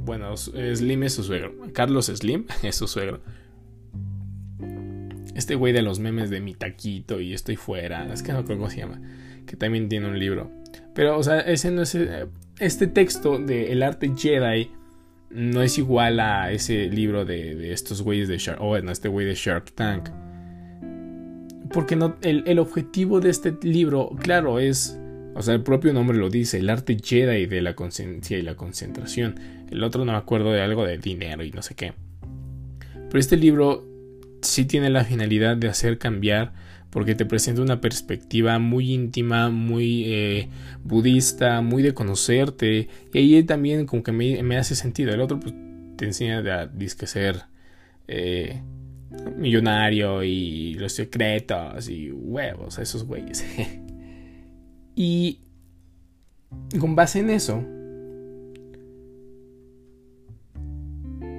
bueno, 0.03 0.35
Slim 0.37 1.03
es 1.03 1.13
su 1.13 1.25
suegro, 1.25 1.55
Carlos 1.75 2.07
Slim 2.07 2.47
es 2.63 2.77
su 2.77 2.89
suegro. 2.89 3.21
Este 5.35 5.55
güey 5.55 5.73
de 5.73 5.83
los 5.83 6.01
memes 6.01 6.31
de 6.31 6.41
mi 6.41 6.55
taquito 6.55 7.21
y 7.21 7.35
estoy 7.35 7.57
fuera, 7.57 8.11
es 8.13 8.23
que 8.23 8.33
no 8.33 8.45
creo 8.45 8.59
cómo 8.59 8.71
se 8.71 8.79
llama, 8.79 9.01
que 9.47 9.57
también 9.57 9.89
tiene 9.89 10.09
un 10.09 10.19
libro. 10.19 10.51
Pero, 10.95 11.19
o 11.19 11.23
sea, 11.23 11.41
ese 11.41 11.71
no 11.71 11.83
es. 11.83 11.97
Este 12.59 12.87
texto 12.87 13.39
de 13.39 13.73
El 13.73 13.83
arte 13.83 14.13
Jedi 14.17 14.71
no 15.31 15.63
es 15.63 15.79
igual 15.79 16.21
a 16.21 16.53
ese 16.53 16.87
libro 16.87 17.25
de, 17.25 17.55
de 17.55 17.73
estos 17.73 18.03
güeyes 18.03 18.29
de 18.29 18.39
Shark. 18.39 18.61
O 18.61 18.67
bueno, 18.67 18.93
este 18.93 19.09
güey 19.09 19.27
de 19.27 19.35
Shark 19.35 19.73
Tank 19.73 20.11
porque 21.73 21.97
no, 21.97 22.17
el, 22.23 22.59
objetivo 22.59 23.21
de 23.21 23.31
este 23.31 23.57
libro, 23.63 24.11
claro, 24.21 24.59
es, 24.59 24.99
o 25.35 25.43
sea, 25.43 25.55
el 25.55 25.63
propio 25.63 25.93
nombre 25.93 26.19
lo 26.19 26.29
dice, 26.29 26.59
el 26.59 26.69
arte 26.69 26.97
Jedi 27.03 27.47
de 27.47 27.63
la 27.63 27.75
conciencia 27.75 28.39
y 28.39 28.43
la 28.43 28.57
concentración. 28.57 29.37
El 29.71 29.85
otro 29.85 30.05
no 30.05 30.13
me 30.13 30.19
acuerdo 30.19 30.53
de 30.53 30.63
algo 30.63 30.85
de 30.85 30.99
dinero 30.99 31.45
y 31.45 31.53
no 31.53 31.63
sé 31.63 31.75
qué. 31.75 31.93
Pero 32.93 33.19
este 33.19 33.37
libro 33.37 33.87
sí 34.43 34.65
tiene 34.65 34.91
la 34.91 35.05
finalidad 35.05 35.57
de 35.57 35.69
hacer 35.69 35.99
cambiar 35.99 36.53
porque 36.91 37.15
te 37.15 37.25
presenta 37.25 37.63
una 37.63 37.81
perspectiva 37.81 38.59
muy 38.59 38.93
íntima, 38.93 39.51
muy 39.51 40.05
eh, 40.07 40.49
budista, 40.85 41.61
muy 41.63 41.83
de 41.83 41.95
conocerte. 41.95 42.89
Y 43.15 43.19
ahí 43.19 43.43
también 43.45 43.87
como 43.87 44.03
que 44.03 44.13
me, 44.13 44.57
hace 44.57 44.75
sentido. 44.75 45.13
El 45.13 45.21
otro 45.21 45.41
pues, 45.41 45.55
te 45.97 46.07
enseña 46.07 46.39
a 46.39 46.67
disque 46.67 47.07
ser... 47.07 47.43
Eh, 48.09 48.61
millonario 49.37 50.23
y 50.23 50.75
los 50.75 50.93
secretos 50.93 51.89
y 51.89 52.11
huevos, 52.13 52.79
esos 52.79 53.05
güeyes. 53.05 53.45
y 54.95 55.41
con 56.79 56.95
base 56.95 57.21
en 57.21 57.31
eso, 57.31 57.63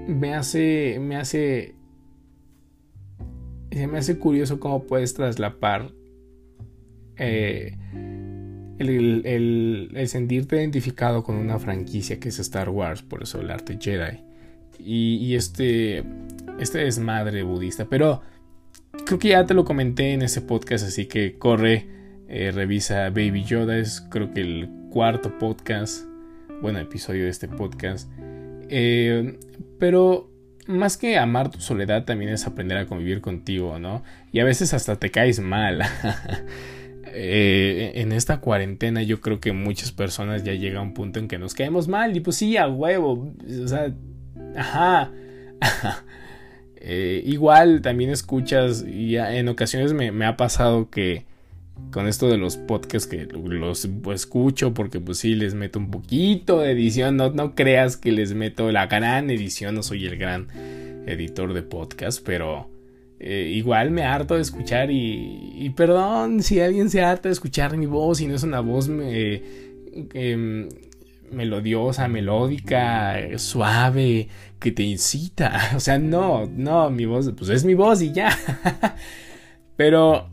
me 0.08 0.34
hace, 0.34 1.00
me 1.00 1.16
hace, 1.16 1.76
se 3.72 3.88
me 3.88 3.98
hace 3.98 4.18
curioso 4.18 4.60
cómo 4.60 4.84
puedes 4.84 5.14
traslapar 5.14 5.92
eh, 7.18 7.78
el, 8.80 9.26
el, 9.26 9.92
el, 9.94 10.08
sentirte 10.08 10.58
identificado 10.58 11.24
con 11.24 11.36
una 11.36 11.60
franquicia 11.60 12.20
que 12.20 12.30
es 12.30 12.40
Star 12.40 12.70
Wars, 12.70 13.02
por 13.02 13.24
eso 13.24 13.40
el 13.40 13.52
arte 13.52 13.78
Jedi. 13.80 14.20
Y, 14.80 15.18
y 15.18 15.36
este 15.36 16.04
este 16.62 16.80
desmadre 16.80 17.44
budista. 17.44 17.86
Pero 17.90 18.22
creo 19.06 19.20
que 19.20 19.30
ya 19.30 19.46
te 19.46 19.54
lo 19.54 19.66
comenté 19.66 20.14
en 20.14 20.22
ese 20.22 20.42
podcast, 20.42 20.86
así 20.86 21.08
que 21.08 21.38
corre, 21.38 21.88
eh, 22.28 22.52
revisa 22.52 23.10
Baby 23.10 23.44
Yoda, 23.44 23.78
es 23.78 24.02
creo 24.10 24.34
que 24.34 24.42
el 24.42 24.70
cuarto 24.90 25.38
podcast, 25.38 26.06
bueno, 26.62 26.80
episodio 26.80 27.24
de 27.24 27.30
este 27.30 27.48
podcast. 27.48 28.10
Eh, 28.70 29.38
pero 29.80 30.31
más 30.68 30.98
que 30.98 31.18
amar 31.18 31.50
tu 31.50 31.60
soledad, 31.60 32.06
también 32.06 32.32
es 32.32 32.46
aprender 32.46 32.78
a 32.78 32.86
convivir 32.86 33.22
contigo, 33.22 33.80
¿no? 33.80 34.04
Y 34.32 34.40
a 34.40 34.46
veces 34.46 34.74
hasta 34.74 34.98
te 34.98 35.12
caes 35.12 35.40
mal. 35.40 35.82
Eh, 37.14 37.92
en 37.96 38.14
esta 38.14 38.40
cuarentena 38.40 39.04
yo 39.04 39.20
creo 39.20 39.42
que 39.42 39.52
muchas 39.52 39.92
personas 39.92 40.46
ya 40.46 40.54
llega 40.54 40.80
a 40.80 40.82
un 40.82 40.94
punto 40.94 41.20
en 41.20 41.28
que 41.28 41.38
nos 41.38 41.54
caemos 41.54 41.90
mal 41.90 42.16
y 42.16 42.22
pues 42.22 42.38
sí, 42.38 42.56
a 42.56 42.70
huevo. 42.70 43.34
O 43.64 43.68
sea, 43.68 43.94
ajá. 44.56 45.12
Eh, 46.84 47.22
igual 47.28 47.84
también 47.84 48.10
escuchas 48.10 48.84
y 48.84 49.16
en 49.16 49.48
ocasiones 49.50 49.94
me, 49.94 50.26
ha 50.26 50.36
pasado 50.36 50.90
que 50.90 51.28
con 51.92 52.08
esto 52.08 52.28
de 52.30 52.38
los 52.38 52.58
podcasts 52.58 53.08
que 53.08 53.26
los 53.26 53.88
escucho 54.14 54.74
porque 54.74 55.00
pues 55.00 55.18
sí 55.20 55.36
les 55.36 55.54
meto 55.54 55.80
un 55.80 55.92
poquito 55.92 56.60
de 56.60 56.72
edición, 56.72 57.18
no, 57.18 57.32
no 57.32 57.56
creas 57.56 57.98
que 57.98 58.12
les 58.12 58.34
meto 58.34 58.72
la 58.72 58.88
gran 58.88 59.30
edición, 59.30 59.76
no 59.76 59.84
soy 59.84 60.06
el 60.06 60.18
gran 60.18 60.48
editor 61.08 61.54
de 61.54 61.64
podcast, 61.64 62.22
pero 62.26 62.70
eh, 63.20 63.52
igual 63.54 63.92
me 63.92 64.04
harto 64.04 64.36
de 64.36 64.42
escuchar 64.42 64.90
y, 64.92 65.72
perdón 65.76 66.42
si 66.42 66.60
alguien 66.60 66.90
se 66.90 67.04
harta 67.04 67.30
de 67.30 67.34
escuchar 67.34 67.78
mi 67.78 67.86
voz 67.86 68.20
y 68.22 68.28
no 68.28 68.36
es 68.36 68.44
una 68.44 68.62
voz 68.62 68.88
me, 68.88 69.42
em, 70.14 70.70
melodiosa, 71.32 72.08
melódica, 72.08 73.18
suave, 73.38 74.28
que 74.60 74.72
te 74.72 74.84
incita. 74.84 75.72
O 75.76 75.80
sea, 75.80 76.00
no, 76.00 76.48
no, 76.48 76.90
mi 76.90 77.06
voz, 77.06 77.32
pues 77.38 77.50
es 77.50 77.64
mi 77.64 77.74
voz 77.74 78.02
y 78.02 78.12
ya. 78.12 78.36
Pero 79.76 80.31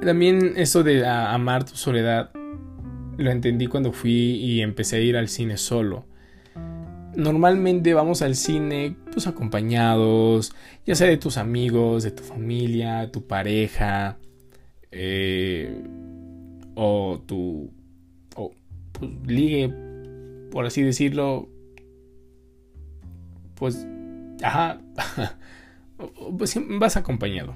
también 0.00 0.54
eso 0.56 0.82
de 0.82 1.06
amar 1.06 1.64
tu 1.64 1.76
soledad 1.76 2.30
lo 3.16 3.30
entendí 3.30 3.66
cuando 3.66 3.92
fui 3.92 4.12
y 4.12 4.62
empecé 4.62 4.96
a 4.96 5.00
ir 5.00 5.16
al 5.16 5.28
cine 5.28 5.56
solo. 5.56 6.06
Normalmente 7.14 7.92
vamos 7.92 8.22
al 8.22 8.36
cine 8.36 8.96
pues 9.12 9.26
acompañados, 9.26 10.54
ya 10.86 10.94
sea 10.94 11.08
de 11.08 11.16
tus 11.16 11.36
amigos, 11.36 12.02
de 12.04 12.12
tu 12.12 12.22
familia, 12.22 13.10
tu 13.10 13.26
pareja, 13.26 14.18
eh, 14.92 15.82
o 16.74 17.20
tu 17.26 17.70
o, 18.36 18.52
pues, 18.92 19.10
ligue 19.26 19.74
por 20.50 20.66
así 20.66 20.82
decirlo, 20.82 21.48
pues, 23.54 23.86
ajá, 24.42 24.80
pues, 26.38 26.58
vas 26.78 26.96
acompañado. 26.96 27.54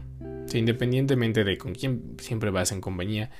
Independientemente 0.58 1.44
de 1.44 1.58
con 1.58 1.74
quién 1.74 2.16
siempre 2.18 2.50
vas 2.50 2.72
en 2.72 2.80
compañía. 2.80 3.30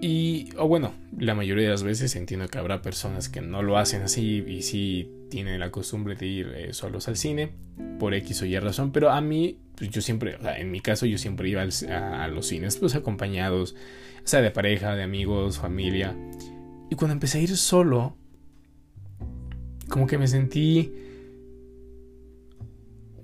Y, 0.00 0.50
o 0.56 0.68
bueno, 0.68 0.94
la 1.18 1.34
mayoría 1.34 1.64
de 1.64 1.70
las 1.70 1.82
veces 1.82 2.14
entiendo 2.14 2.46
que 2.48 2.58
habrá 2.58 2.82
personas 2.82 3.28
que 3.28 3.40
no 3.40 3.62
lo 3.62 3.78
hacen 3.78 4.02
así 4.02 4.44
y 4.46 4.62
sí 4.62 5.10
tienen 5.28 5.58
la 5.58 5.70
costumbre 5.70 6.14
de 6.14 6.26
ir 6.26 6.52
eh, 6.54 6.72
solos 6.72 7.08
al 7.08 7.16
cine 7.16 7.52
por 7.98 8.14
X 8.14 8.42
o 8.42 8.46
Y 8.46 8.58
razón, 8.58 8.92
pero 8.92 9.10
a 9.10 9.20
mí, 9.20 9.58
pues 9.76 9.90
yo 9.90 10.00
siempre, 10.00 10.36
o 10.36 10.42
sea, 10.42 10.58
en 10.58 10.70
mi 10.70 10.80
caso 10.80 11.04
yo 11.04 11.18
siempre 11.18 11.48
iba 11.48 11.62
a, 11.62 12.28
los 12.28 12.46
cines 12.46 12.76
pues 12.76 12.94
acompañados, 12.94 13.74
o 14.24 14.26
sea, 14.26 14.40
de 14.40 14.50
pareja, 14.52 14.94
de 14.94 15.02
amigos, 15.02 15.58
familia. 15.58 16.16
Y 16.90 16.94
cuando 16.94 17.14
empecé 17.14 17.38
a 17.38 17.40
ir 17.42 17.56
solo, 17.56 18.16
como 19.88 20.06
que 20.06 20.16
me 20.16 20.28
sentí, 20.28 20.92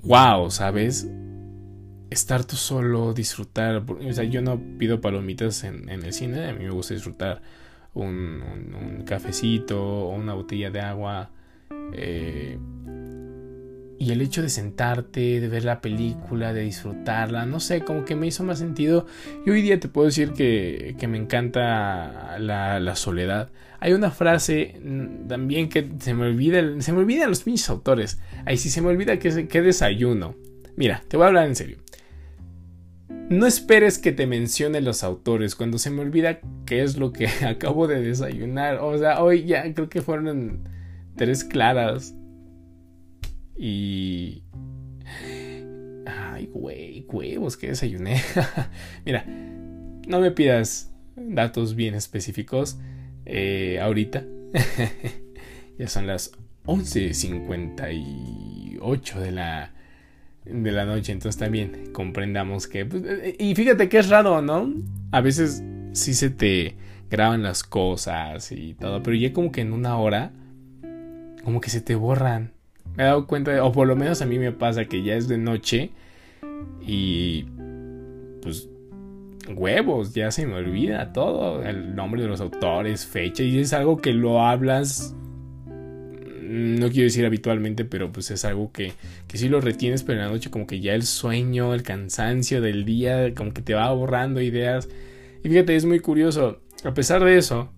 wow, 0.02 0.50
¿sabes? 0.50 1.08
Estar 2.14 2.44
tú 2.44 2.56
solo, 2.56 3.12
disfrutar. 3.12 3.84
O 3.88 4.12
sea, 4.12 4.24
yo 4.24 4.42
no 4.42 4.60
pido 4.78 5.00
palomitas 5.00 5.64
en, 5.64 5.88
el 5.88 6.12
cine, 6.12 6.48
a 6.48 6.52
mí 6.52 6.64
me 6.64 6.70
gusta 6.70 6.94
disfrutar 6.94 7.42
un, 7.94 9.04
cafecito 9.06 9.82
o 9.82 10.14
una 10.14 10.34
botella 10.34 10.70
de 10.70 10.80
agua. 10.80 11.30
Eh, 11.92 12.58
y 13.98 14.12
el 14.12 14.20
hecho 14.20 14.42
de 14.42 14.48
sentarte, 14.48 15.40
de 15.40 15.48
ver 15.48 15.64
la 15.64 15.80
película, 15.80 16.52
de 16.52 16.62
disfrutarla, 16.62 17.46
no 17.46 17.60
sé, 17.60 17.82
como 17.82 18.04
que 18.04 18.16
me 18.16 18.26
hizo 18.26 18.42
más 18.42 18.58
sentido. 18.58 19.06
Y 19.46 19.50
hoy 19.50 19.62
día 19.62 19.78
te 19.78 19.88
puedo 19.88 20.06
decir 20.06 20.32
que, 20.32 20.96
me 21.08 21.16
encanta 21.16 22.38
la, 22.38 22.96
soledad. 22.96 23.50
Hay 23.80 23.92
una 23.92 24.10
frase 24.10 24.80
también 25.28 25.68
que 25.68 25.88
se 26.00 26.14
me 26.14 26.26
olvida, 26.26 26.62
se 26.80 26.92
me 26.92 26.98
olvidan 26.98 27.28
los 27.28 27.42
pinches 27.42 27.68
autores. 27.70 28.18
Ahí 28.46 28.56
sí 28.56 28.68
se 28.68 28.80
me 28.80 28.88
olvida 28.88 29.18
que, 29.18 29.46
que 29.46 29.62
desayuno. 29.62 30.34
Mira, 30.76 31.02
te 31.08 31.16
voy 31.16 31.24
a 31.24 31.28
hablar 31.28 31.46
en 31.46 31.54
serio. 31.54 31.78
No 33.30 33.46
esperes 33.46 33.98
que 33.98 34.12
te 34.12 34.26
mencione 34.26 34.82
los 34.82 35.02
autores 35.02 35.54
cuando 35.54 35.78
se 35.78 35.90
me 35.90 36.02
olvida 36.02 36.40
qué 36.66 36.82
es 36.82 36.98
lo 36.98 37.10
que 37.12 37.26
acabo 37.46 37.86
de 37.86 38.02
desayunar. 38.02 38.80
O 38.80 38.98
sea, 38.98 39.22
hoy 39.22 39.44
ya 39.44 39.72
creo 39.72 39.88
que 39.88 40.02
fueron 40.02 40.68
tres 41.16 41.44
claras. 41.44 42.14
Y... 43.56 44.42
Ay, 46.06 46.50
güey, 46.52 47.06
huevos 47.08 47.56
que 47.56 47.68
desayuné. 47.68 48.20
Mira, 49.06 49.24
no 49.26 50.20
me 50.20 50.30
pidas 50.30 50.92
datos 51.16 51.74
bien 51.76 51.94
específicos 51.94 52.78
eh, 53.24 53.80
ahorita. 53.80 54.22
ya 55.78 55.88
son 55.88 56.06
las 56.06 56.32
11.58 56.66 59.18
de 59.18 59.32
la 59.32 59.73
de 60.44 60.72
la 60.72 60.84
noche. 60.84 61.12
Entonces 61.12 61.38
también 61.38 61.90
comprendamos 61.92 62.66
que... 62.66 62.84
Pues, 62.86 63.02
eh, 63.04 63.36
y 63.38 63.54
fíjate 63.54 63.88
que 63.88 63.98
es 63.98 64.08
raro, 64.08 64.42
¿no? 64.42 64.72
A 65.10 65.20
veces 65.20 65.62
sí 65.92 66.14
se 66.14 66.30
te 66.30 66.76
graban 67.10 67.42
las 67.42 67.62
cosas 67.62 68.50
y 68.52 68.74
todo, 68.74 69.02
pero 69.02 69.16
ya 69.16 69.32
como 69.32 69.52
que 69.52 69.60
en 69.60 69.72
una 69.72 69.96
hora, 69.98 70.32
como 71.44 71.60
que 71.60 71.70
se 71.70 71.80
te 71.80 71.94
borran. 71.94 72.52
Me 72.96 73.04
he 73.04 73.06
dado 73.06 73.26
cuenta, 73.26 73.62
o 73.64 73.72
por 73.72 73.86
lo 73.86 73.96
menos 73.96 74.22
a 74.22 74.26
mí 74.26 74.38
me 74.38 74.52
pasa 74.52 74.86
que 74.86 75.02
ya 75.02 75.14
es 75.14 75.28
de 75.28 75.38
noche 75.38 75.90
y 76.86 77.44
pues 78.42 78.68
huevos, 79.48 80.14
ya 80.14 80.30
se 80.30 80.46
me 80.46 80.54
olvida 80.54 81.12
todo, 81.12 81.62
el 81.62 81.94
nombre 81.94 82.22
de 82.22 82.28
los 82.28 82.40
autores, 82.40 83.06
fecha, 83.06 83.42
y 83.42 83.58
es 83.58 83.72
algo 83.72 83.98
que 83.98 84.12
lo 84.12 84.40
hablas 84.40 85.14
no 86.54 86.88
quiero 86.88 87.04
decir 87.04 87.26
habitualmente, 87.26 87.84
pero 87.84 88.12
pues 88.12 88.30
es 88.30 88.44
algo 88.44 88.70
que, 88.70 88.92
que 89.26 89.38
sí 89.38 89.48
lo 89.48 89.60
retienes, 89.60 90.04
pero 90.04 90.20
en 90.20 90.26
la 90.26 90.32
noche 90.32 90.50
como 90.50 90.66
que 90.66 90.80
ya 90.80 90.94
el 90.94 91.02
sueño, 91.02 91.74
el 91.74 91.82
cansancio 91.82 92.60
del 92.60 92.84
día, 92.84 93.34
como 93.34 93.52
que 93.52 93.62
te 93.62 93.74
va 93.74 93.92
borrando 93.92 94.40
ideas. 94.40 94.88
Y 95.42 95.48
fíjate, 95.48 95.74
es 95.74 95.84
muy 95.84 96.00
curioso. 96.00 96.60
A 96.84 96.94
pesar 96.94 97.24
de 97.24 97.36
eso, 97.36 97.72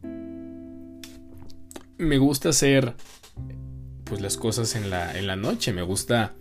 me 1.96 2.18
gusta 2.18 2.50
hacer 2.50 2.94
pues 4.04 4.20
las 4.20 4.36
cosas 4.36 4.76
en 4.76 4.90
la, 4.90 5.18
en 5.18 5.26
la 5.26 5.36
noche. 5.36 5.72
Me 5.72 5.82
gusta 5.82 6.34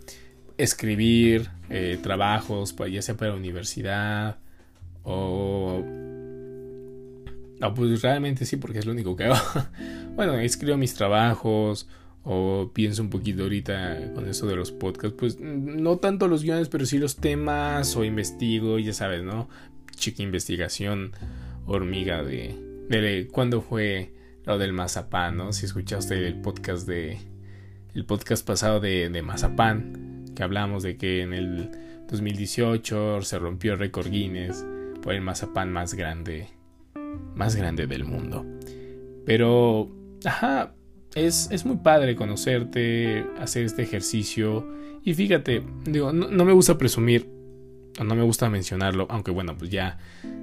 escribir 0.58 1.50
eh, 1.70 1.98
trabajos, 2.02 2.76
ya 2.92 3.02
sea 3.02 3.16
para 3.16 3.32
la 3.32 3.38
universidad 3.38 4.38
o... 5.04 5.84
pues 7.76 8.02
realmente 8.02 8.46
sí, 8.46 8.58
porque 8.58 8.80
es 8.80 8.86
lo 8.86 8.92
único 8.92 9.16
que 9.16 9.26
hago. 9.26 9.38
bueno, 10.16 10.34
escribo 10.36 10.76
mis 10.78 10.94
trabajos 10.94 11.88
o 12.26 12.72
pienso 12.74 13.04
un 13.04 13.10
poquito 13.10 13.44
ahorita 13.44 14.14
con 14.14 14.28
eso 14.28 14.48
de 14.48 14.56
los 14.56 14.72
podcasts, 14.72 15.16
pues 15.18 15.40
no 15.40 15.98
tanto 15.98 16.28
los 16.28 16.44
guiones, 16.44 16.70
pero 16.70 16.86
sí 16.86 16.98
los 16.98 17.18
temas 17.18 17.96
o 17.96 18.04
investigo, 18.04 18.80
ya 18.80 18.94
sabes, 18.94 19.24
¿no? 19.24 19.48
Chica 19.96 20.24
investigación, 20.24 21.12
hormiga 21.68 22.24
de, 22.24 22.56
de 22.90 23.28
cuándo 23.32 23.62
fue 23.62 24.12
lo 24.44 24.58
del 24.58 24.74
mazapán, 24.74 25.38
¿no? 25.38 25.54
Si 25.54 25.66
escuchaste 25.66 26.28
el 26.28 26.42
podcast 26.42 26.88
de 26.88 27.20
el 27.94 28.06
podcast 28.06 28.46
pasado 28.46 28.80
de, 28.80 29.10
de 29.10 29.22
mazapán, 29.22 30.26
que 30.36 30.44
hablamos 30.44 30.84
de 30.84 30.98
que 30.98 31.22
en 31.22 31.34
el 31.34 31.72
2018 32.10 33.22
se 33.22 33.40
rompió 33.40 33.74
el 33.74 33.80
récord 33.80 34.10
Guinness 34.10 34.66
por 35.02 35.14
el 35.14 35.22
mazapán 35.22 35.72
más 35.72 35.94
grande 35.94 36.50
más 37.36 37.56
grande 37.56 37.88
del 37.88 38.04
mundo. 38.04 38.46
Pero 39.26 39.92
ajá, 40.26 40.74
es, 41.16 41.66
muy 41.66 41.78
padre 41.78 42.16
conocerte, 42.16 43.26
hacer 43.40 43.66
este 43.66 43.84
ejercicio. 43.84 44.68
Y 45.04 45.14
fíjate, 45.14 45.64
digo, 45.86 46.12
no, 46.12 46.46
me 46.46 46.54
gusta 46.54 46.78
presumir, 46.78 47.30
no 48.04 48.16
me 48.16 48.24
gusta 48.24 48.50
mencionarlo, 48.50 49.08
aunque 49.10 49.32
bueno, 49.32 49.58
pues 49.58 49.72
ya 49.72 49.98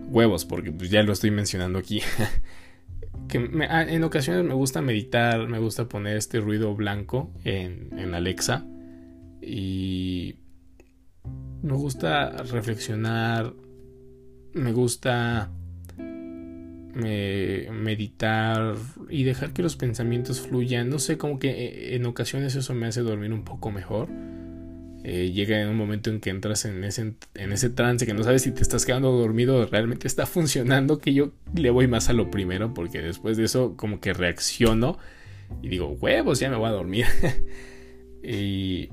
huevos, 0.08 0.44
porque 0.44 0.72
pues 0.72 0.90
ya 0.90 1.02
lo 1.02 1.12
estoy 1.12 1.30
mencionando 1.30 1.78
aquí. 1.78 2.00
que 3.28 3.50
ah, 3.68 3.82
en 3.82 4.02
ocasiones 4.02 4.44
me 4.44 4.54
gusta 4.54 4.80
meditar, 4.80 5.46
me 5.46 5.58
gusta 5.58 5.88
poner 5.88 6.16
este 6.16 6.40
ruido 6.40 6.74
blanco 6.74 7.30
en, 7.44 7.90
en 7.98 8.14
Alexa. 8.14 8.64
Y 9.42 10.37
me 11.62 11.74
gusta 11.74 12.30
reflexionar, 12.30 13.52
me 14.54 14.72
gusta 14.72 15.50
meditar 16.94 18.74
y 19.09 19.24
dejar 19.24 19.52
que 19.52 19.62
los 19.62 19.76
pensamientos 19.76 20.40
fluyan. 20.40 20.88
No 20.88 20.98
sé, 20.98 21.18
como 21.18 21.38
que 21.38 21.50
eh, 21.50 21.96
en 21.96 22.07
ocasiones 22.07 22.55
eso 22.55 22.74
me 22.74 22.87
hace 22.87 23.00
dormir 23.00 23.33
un 23.33 23.44
poco 23.44 23.70
mejor. 23.70 24.09
Eh, 25.05 25.33
llega 25.33 25.61
en 25.61 25.68
un 25.68 25.76
momento 25.76 26.11
en 26.11 26.20
que 26.20 26.31
entras 26.31 26.64
en 26.64 26.85
ese, 26.85 27.14
en 27.35 27.52
ese 27.52 27.70
trance 27.70 28.07
que 28.07 28.14
no 28.14 28.22
sabes 28.22 28.42
si 28.42 28.52
te 28.52 28.62
estás 28.62 28.87
quedando 28.87 29.11
dormido 29.11 29.57
o 29.57 29.66
realmente 29.66 30.07
está 30.07 30.26
funcionando, 30.26 30.98
que 30.98 31.12
yo 31.12 31.33
le 31.57 31.70
voy 31.70 31.88
más 31.88 32.09
a 32.09 32.12
lo 32.12 32.31
primero 32.31 32.72
porque 32.72 33.00
después 33.00 33.37
de 33.37 33.44
eso 33.44 33.76
como 33.76 34.00
que 34.00 34.12
reacciono 34.12 34.98
y 35.61 35.68
digo, 35.68 35.88
huevos, 35.88 36.38
ya 36.38 36.50
me 36.50 36.57
voy 36.57 36.68
a 36.68 36.72
dormir. 36.72 37.07
y 38.22 38.90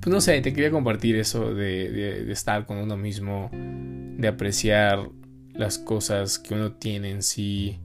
pues 0.00 0.08
no 0.08 0.20
sé, 0.20 0.40
te 0.42 0.52
quería 0.52 0.70
compartir 0.70 1.16
eso 1.16 1.54
de 1.54 2.30
estar 2.30 2.66
con 2.66 2.76
uno 2.76 2.96
mismo, 2.98 3.50
de 3.52 4.28
apreciar 4.28 5.08
las 5.54 5.78
cosas 5.78 6.38
que 6.38 6.54
uno 6.54 6.72
tiene 6.72 7.10
en 7.10 7.22
sí, 7.22 7.78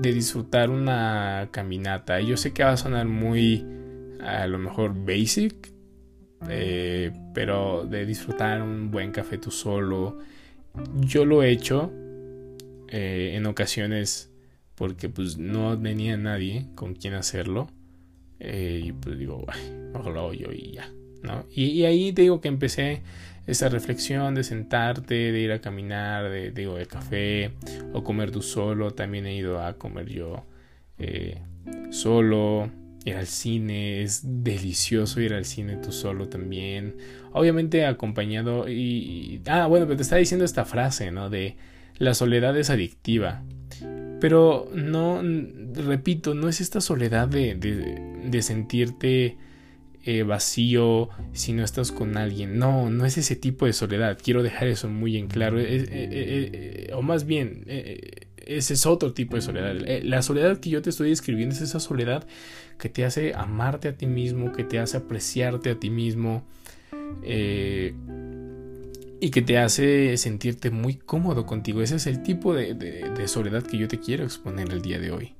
de 0.00 0.12
disfrutar 0.12 0.70
una 0.70 1.48
caminata. 1.50 2.20
Yo 2.20 2.36
sé 2.36 2.52
que 2.52 2.64
va 2.64 2.72
a 2.72 2.76
sonar 2.76 3.06
muy, 3.06 3.64
a 4.20 4.46
lo 4.46 4.58
mejor, 4.58 4.94
basic, 4.94 5.72
eh, 6.48 7.12
pero 7.34 7.84
de 7.84 8.06
disfrutar 8.06 8.62
un 8.62 8.90
buen 8.90 9.12
café 9.12 9.38
tú 9.38 9.50
solo. 9.50 10.18
Yo 11.00 11.24
lo 11.24 11.42
he 11.42 11.50
hecho 11.50 11.92
eh, 12.88 13.32
en 13.34 13.46
ocasiones 13.46 14.30
porque 14.74 15.08
pues 15.08 15.38
no 15.38 15.76
tenía 15.80 16.16
nadie 16.16 16.66
con 16.74 16.94
quien 16.94 17.14
hacerlo. 17.14 17.68
Eh, 18.40 18.82
y 18.84 18.92
pues 18.92 19.18
digo, 19.18 19.44
mejor 19.92 20.14
lo 20.14 20.20
hago 20.20 20.34
yo 20.34 20.52
y 20.52 20.72
ya. 20.72 20.92
¿no? 21.22 21.44
Y, 21.50 21.64
y, 21.64 21.84
ahí 21.84 22.12
digo 22.12 22.40
que 22.40 22.46
empecé 22.46 23.02
esa 23.48 23.70
reflexión 23.70 24.34
de 24.34 24.44
sentarte, 24.44 25.32
de 25.32 25.40
ir 25.40 25.52
a 25.52 25.60
caminar, 25.60 26.28
de, 26.30 26.50
digo, 26.50 26.76
café 26.86 27.52
o 27.94 28.04
comer 28.04 28.30
tú 28.30 28.42
solo. 28.42 28.92
También 28.92 29.24
he 29.26 29.34
ido 29.34 29.60
a 29.60 29.72
comer 29.78 30.06
yo 30.06 30.44
eh, 30.98 31.40
solo. 31.90 32.70
Ir 33.04 33.16
al 33.16 33.26
cine, 33.26 34.02
es 34.02 34.20
delicioso 34.22 35.22
ir 35.22 35.32
al 35.32 35.46
cine 35.46 35.76
tú 35.76 35.92
solo 35.92 36.28
también. 36.28 36.96
Obviamente 37.32 37.86
acompañado 37.86 38.68
y... 38.68 39.40
ah, 39.46 39.66
bueno, 39.66 39.86
pero 39.86 39.96
te 39.96 40.02
está 40.02 40.16
diciendo 40.16 40.44
esta 40.44 40.66
frase, 40.66 41.10
¿no? 41.10 41.30
De 41.30 41.56
la 41.96 42.12
soledad 42.12 42.54
es 42.58 42.68
adictiva. 42.68 43.42
Pero 44.20 44.68
no, 44.74 45.22
repito, 45.74 46.34
no 46.34 46.50
es 46.50 46.60
esta 46.60 46.82
soledad 46.82 47.28
de, 47.28 47.54
de, 47.54 48.28
de 48.28 48.42
sentirte 48.42 49.38
eh, 50.10 50.22
vacío 50.22 51.10
si 51.34 51.52
no 51.52 51.62
estás 51.62 51.92
con 51.92 52.16
alguien. 52.16 52.58
No, 52.58 52.88
no 52.88 53.04
es 53.04 53.18
ese 53.18 53.36
tipo 53.36 53.66
de 53.66 53.74
soledad. 53.74 54.16
Quiero 54.22 54.42
dejar 54.42 54.68
eso 54.68 54.88
muy 54.88 55.18
en 55.18 55.28
claro. 55.28 55.60
Eh, 55.60 55.66
eh, 55.68 56.90
o 56.94 57.02
más 57.02 57.26
bien, 57.26 57.64
ese 57.66 58.72
es 58.72 58.86
otro 58.86 59.12
tipo 59.12 59.36
de 59.36 59.42
soledad. 59.42 59.76
la 60.02 60.22
soledad 60.22 60.60
que 60.60 60.70
yo 60.70 60.80
te 60.80 60.88
estoy 60.88 61.10
describiendo 61.10 61.54
es 61.54 61.60
esa 61.60 61.78
soledad 61.78 62.26
que 62.78 62.88
te 62.88 63.04
hace 63.04 63.34
amarte 63.34 63.88
a 63.88 63.98
ti 63.98 64.06
mismo, 64.06 64.50
que 64.52 64.64
te 64.64 64.78
hace 64.78 64.96
apreciarte 64.96 65.68
a 65.68 65.78
ti 65.78 65.90
mismo, 65.90 66.42
y 69.20 69.28
que 69.28 69.42
te 69.42 69.58
hace 69.58 70.16
sentirte 70.16 70.70
muy 70.70 70.94
cómodo 70.94 71.44
contigo. 71.44 71.82
Ese 71.82 71.96
es 71.96 72.06
el 72.06 72.22
tipo 72.22 72.54
de, 72.54 72.72
de, 72.72 73.28
soledad 73.28 73.62
que 73.62 73.76
yo 73.76 73.88
te 73.88 74.00
quiero 74.00 74.24
exponer 74.24 74.72
el 74.72 74.80
día 74.80 74.98
de 74.98 75.10
hoy. 75.10 75.34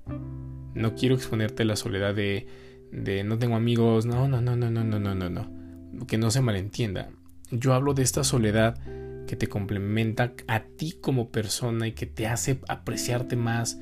No 0.75 0.95
quiero 0.95 1.15
exponerte 1.15 1.65
la 1.65 1.77
soledad 1.77 2.15
de, 2.15 2.47
de 2.93 3.25
no 3.25 3.39
tengo 3.39 3.57
amigos, 3.57 4.07
no, 4.07 4.29
no, 4.29 4.41
no, 4.41 4.57
no, 4.57 4.71
no, 4.71 4.85
no, 4.85 4.99
no, 4.99 5.15
no, 5.15 5.31
no. 5.31 6.07
Que 6.07 6.19
no 6.19 6.31
se 6.31 6.41
malentienda. 6.41 7.11
Yo 7.51 7.75
hablo 7.75 7.95
de 7.95 8.03
esta 8.03 8.25
soledad 8.25 8.79
que 9.27 9.37
te 9.37 9.49
complementa 9.49 10.33
a 10.47 10.61
ti 10.61 10.97
como 11.01 11.31
persona 11.31 11.87
y 11.87 11.93
que 11.93 12.07
te 12.07 12.27
hace 12.27 12.61
apreciarte 12.69 13.37
más. 13.37 13.79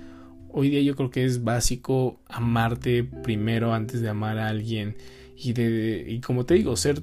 Hoy 0.48 0.70
día 0.70 0.80
yo 0.82 0.96
creo 0.96 1.10
que 1.10 1.24
es 1.24 1.44
básico 1.44 2.20
amarte 2.28 3.04
primero 3.04 3.74
antes 3.74 4.00
de 4.00 4.08
amar 4.08 4.38
a 4.38 4.48
alguien 4.48 4.96
y 5.36 5.52
de 5.52 6.04
y 6.08 6.20
como 6.20 6.46
te 6.46 6.54
digo, 6.54 6.76
ser 6.76 7.00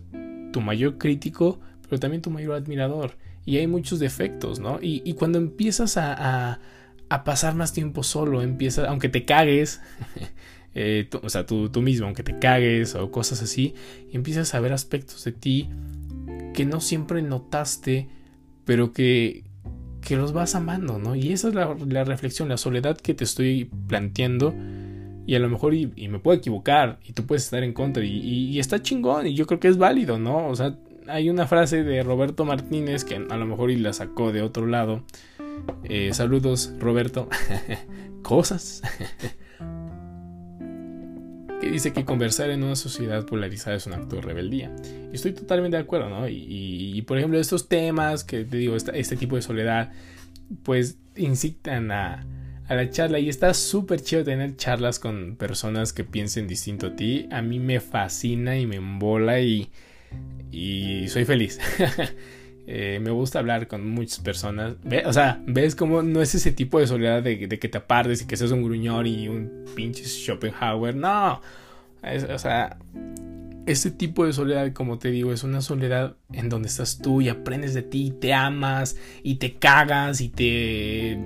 tu 0.51 0.61
mayor 0.61 0.97
crítico 0.97 1.59
pero 1.93 1.99
también 1.99 2.23
tu 2.23 2.31
mayor 2.31 2.55
admirador. 2.55 3.17
Y 3.45 3.57
hay 3.57 3.67
muchos 3.67 3.99
defectos, 3.99 4.59
¿no? 4.59 4.79
Y, 4.81 5.13
cuando 5.13 5.37
empiezas 5.37 5.95
a, 5.97 6.59
a, 7.07 7.23
pasar 7.23 7.53
más 7.53 7.71
tiempo 7.71 8.01
solo, 8.01 8.41
empiezas, 8.41 8.87
aunque 8.87 9.09
te 9.09 9.25
cagues, 9.25 9.79
eh, 10.75 11.09
o 11.21 11.29
sea, 11.29 11.45
tú, 11.45 11.69
tú, 11.69 11.81
mismo, 11.81 12.07
aunque 12.07 12.23
te 12.23 12.39
cagues 12.39 12.95
o 12.95 13.11
cosas 13.11 13.41
así, 13.41 13.75
empiezas 14.11 14.53
a 14.55 14.59
ver 14.59 14.73
aspectos 14.73 15.23
de 15.23 15.31
ti 15.31 15.69
que 16.53 16.65
no 16.65 16.81
siempre 16.81 17.21
notaste, 17.21 18.07
pero 18.65 18.93
que, 18.93 19.43
que 20.01 20.15
los 20.15 20.33
vas 20.33 20.55
amando, 20.55 20.99
¿no? 20.99 21.15
Y 21.15 21.33
esa 21.33 21.49
es 21.49 21.55
la, 21.55 21.75
la, 21.87 22.03
reflexión, 22.03 22.49
la 22.49 22.57
soledad 22.57 22.97
que 22.97 23.13
te 23.13 23.23
estoy 23.23 23.69
planteando. 23.87 24.53
Y 25.25 25.35
a 25.35 25.39
lo 25.39 25.49
mejor, 25.49 25.73
y, 25.73 25.87
me 26.09 26.19
puedo 26.19 26.37
equivocar, 26.37 26.99
y 27.05 27.13
tú 27.13 27.25
puedes 27.25 27.45
estar 27.45 27.63
en 27.63 27.73
contra, 27.73 28.03
y, 28.03 28.17
y, 28.17 28.59
está 28.59 28.81
chingón, 28.81 29.25
y 29.27 29.35
yo 29.35 29.47
creo 29.47 29.59
que 29.59 29.69
es 29.69 29.77
válido, 29.77 30.19
¿no? 30.19 30.47
O 30.47 30.55
sea, 30.55 30.77
hay 31.07 31.29
una 31.29 31.47
frase 31.47 31.83
de 31.83 32.03
Roberto 32.03 32.45
Martínez 32.45 33.03
que 33.03 33.15
a 33.15 33.37
lo 33.37 33.45
mejor 33.45 33.71
y 33.71 33.77
la 33.77 33.93
sacó 33.93 34.31
de 34.31 34.41
otro 34.41 34.67
lado. 34.67 35.03
Eh, 35.83 36.13
saludos, 36.13 36.73
Roberto. 36.79 37.29
Cosas. 38.21 38.81
dice 41.71 41.93
que 41.93 42.05
conversar 42.05 42.49
en 42.49 42.63
una 42.63 42.75
sociedad 42.75 43.25
polarizada 43.25 43.75
es 43.75 43.85
un 43.87 43.93
acto 43.93 44.17
de 44.17 44.21
rebeldía. 44.21 44.75
Y 45.11 45.15
estoy 45.15 45.33
totalmente 45.33 45.77
de 45.77 45.83
acuerdo, 45.83 46.09
¿no? 46.09 46.27
Y, 46.27 47.01
por 47.07 47.17
ejemplo, 47.17 47.39
estos 47.39 47.67
temas 47.67 48.23
que 48.23 48.45
te 48.45 48.57
digo, 48.57 48.75
este, 48.75 49.15
tipo 49.15 49.35
de 49.35 49.41
soledad, 49.41 49.91
pues 50.63 50.97
incitan 51.15 51.91
a, 51.91 52.25
a 52.67 52.75
la 52.75 52.89
charla 52.89 53.19
y 53.19 53.29
está 53.29 53.53
súper 53.53 54.01
chido 54.01 54.23
tener 54.23 54.55
charlas 54.55 54.99
con 54.99 55.35
personas 55.35 55.93
que 55.93 56.03
piensen 56.03 56.47
distinto 56.47 56.87
a 56.87 56.95
ti. 56.95 57.27
A 57.31 57.41
mí 57.41 57.59
me 57.59 57.79
fascina 57.79 58.57
y 58.57 58.65
me 58.65 58.77
embola 58.77 59.39
y 59.39 59.69
y 60.51 61.07
soy 61.07 61.25
feliz. 61.25 61.59
Eh, 62.65 62.99
me 63.01 63.11
gusta 63.11 63.39
hablar 63.39 63.67
con 63.67 63.87
muchas 63.87 64.19
personas. 64.19 64.75
O 65.05 65.13
sea, 65.13 65.41
ves 65.45 65.75
cómo 65.75 66.01
no 66.01 66.21
es 66.21 66.33
ese 66.35 66.51
tipo 66.51 66.79
de 66.79 66.87
soledad 66.87 67.21
de, 67.21 67.47
que 67.47 67.67
te 67.67 67.77
apartes 67.77 68.21
y 68.21 68.27
que 68.27 68.37
seas 68.37 68.51
un 68.51 68.63
gruñón 68.63 69.05
y 69.07 69.27
un 69.27 69.65
pinche 69.75 70.05
Schopenhauer. 70.05 70.95
No. 70.95 71.41
o 72.33 72.39
sea, 72.39 72.77
ese 73.65 73.91
tipo 73.91 74.25
de 74.25 74.33
soledad, 74.33 74.71
como 74.73 74.97
te 74.97 75.09
digo, 75.09 75.31
es 75.31 75.43
una 75.43 75.61
soledad 75.61 76.15
en 76.31 76.49
donde 76.49 76.67
estás 76.67 76.99
tú 76.99 77.21
y 77.21 77.29
aprendes 77.29 77.73
de 77.73 77.81
ti, 77.81 78.13
te 78.19 78.33
amas 78.33 78.97
y 79.23 79.35
te 79.35 79.55
cagas 79.55 80.21
y 80.21 80.29
te 80.29 81.17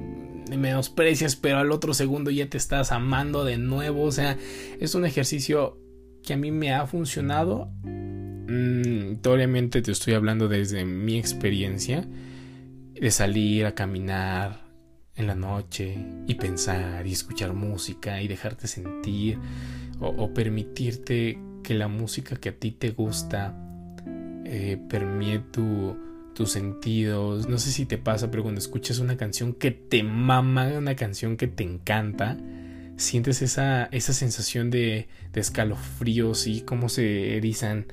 menosprecias, 0.55 1.35
pero 1.35 1.57
al 1.57 1.71
otro 1.71 1.93
segundo 1.93 2.31
ya 2.31 2.49
te 2.49 2.57
estás 2.57 2.91
amando 2.91 3.43
de 3.43 3.57
nuevo. 3.57 4.03
O 4.03 4.11
sea, 4.11 4.37
es 4.79 4.95
un 4.95 5.05
ejercicio 5.05 5.77
que 6.23 6.33
a 6.33 6.37
mí 6.37 6.51
me 6.51 6.73
ha 6.73 6.85
funcionado 6.87 7.71
Mm, 8.47 9.19
obviamente 9.25 9.81
te 9.81 9.91
estoy 9.91 10.13
hablando 10.13 10.47
desde 10.47 10.85
mi 10.85 11.17
experiencia 11.17 12.07
de 12.93 13.11
salir 13.11 13.65
a 13.65 13.75
caminar 13.75 14.61
en 15.15 15.27
la 15.27 15.35
noche 15.35 15.97
y 16.27 16.35
pensar 16.35 17.05
y 17.05 17.11
escuchar 17.11 17.53
música 17.53 18.21
y 18.21 18.27
dejarte 18.27 18.67
sentir 18.67 19.37
o, 19.99 20.33
permitirte 20.33 21.39
que 21.63 21.73
la 21.73 21.87
música 21.87 22.35
que 22.35 22.49
a 22.49 22.55
ti 22.55 22.71
te 22.71 22.91
gusta 22.91 23.55
eh, 24.45 24.77
tus 26.33 26.51
sentidos. 26.51 27.49
No 27.49 27.57
sé 27.57 27.71
si 27.71 27.85
te 27.85 27.97
pasa, 27.97 28.29
pero 28.29 28.43
cuando 28.43 28.59
escuchas 28.59 28.99
una 28.99 29.17
canción 29.17 29.53
que 29.53 29.71
te 29.71 30.03
mama, 30.03 30.67
una 30.77 30.95
canción 30.95 31.35
que 31.35 31.47
te 31.47 31.63
encanta, 31.63 32.37
sientes 32.95 33.41
esa, 33.41 33.85
esa 33.85 34.13
sensación 34.13 34.69
de, 34.69 35.07
de 35.33 35.41
escalofríos 35.41 36.45
y 36.45 36.61
cómo 36.61 36.89
se 36.89 37.35
erizan 37.37 37.87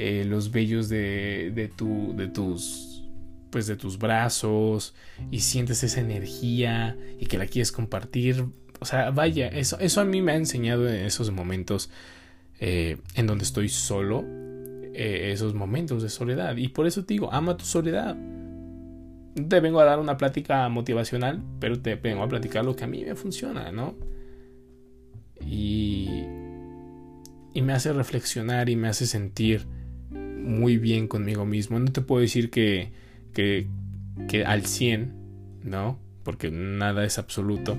eh, 0.00 0.24
los 0.24 0.52
vellos 0.52 0.88
de, 0.88 1.50
de, 1.52 1.66
tu, 1.66 2.14
de 2.16 2.28
tus 2.28 3.02
pues 3.50 3.66
de 3.66 3.74
tus 3.74 3.98
brazos 3.98 4.94
y 5.32 5.40
sientes 5.40 5.82
esa 5.82 6.00
energía 6.00 6.96
y 7.18 7.26
que 7.26 7.36
la 7.36 7.46
quieres 7.46 7.72
compartir. 7.72 8.44
O 8.78 8.84
sea 8.84 9.10
vaya 9.10 9.48
eso, 9.48 9.76
eso 9.80 10.00
a 10.00 10.04
mí 10.04 10.22
me 10.22 10.30
ha 10.30 10.36
enseñado 10.36 10.88
en 10.88 11.04
esos 11.04 11.32
momentos 11.32 11.90
eh, 12.60 12.98
en 13.16 13.26
donde 13.26 13.42
estoy 13.42 13.68
solo 13.68 14.24
eh, 14.24 15.32
esos 15.32 15.54
momentos 15.54 16.04
de 16.04 16.10
soledad. 16.10 16.56
Y 16.56 16.68
por 16.68 16.86
eso 16.86 17.04
te 17.04 17.14
digo 17.14 17.32
ama 17.32 17.56
tu 17.56 17.64
soledad. 17.64 18.16
Te 19.48 19.58
vengo 19.58 19.80
a 19.80 19.84
dar 19.84 19.98
una 19.98 20.16
plática 20.16 20.68
motivacional 20.68 21.42
pero 21.58 21.80
te 21.80 21.96
vengo 21.96 22.22
a 22.22 22.28
platicar 22.28 22.64
lo 22.64 22.76
que 22.76 22.84
a 22.84 22.86
mí 22.86 23.04
me 23.04 23.16
funciona 23.16 23.72
no 23.72 23.96
y 25.44 26.22
y 27.52 27.62
me 27.62 27.72
hace 27.72 27.92
reflexionar 27.92 28.68
y 28.68 28.76
me 28.76 28.86
hace 28.86 29.04
sentir 29.04 29.66
muy 30.48 30.78
bien 30.78 31.06
conmigo 31.06 31.44
mismo. 31.44 31.78
No 31.78 31.92
te 31.92 32.00
puedo 32.00 32.22
decir 32.22 32.50
que, 32.50 32.90
que, 33.32 33.66
que 34.28 34.44
al 34.44 34.66
100, 34.66 35.12
¿no? 35.62 35.98
Porque 36.24 36.50
nada 36.50 37.04
es 37.04 37.18
absoluto. 37.18 37.76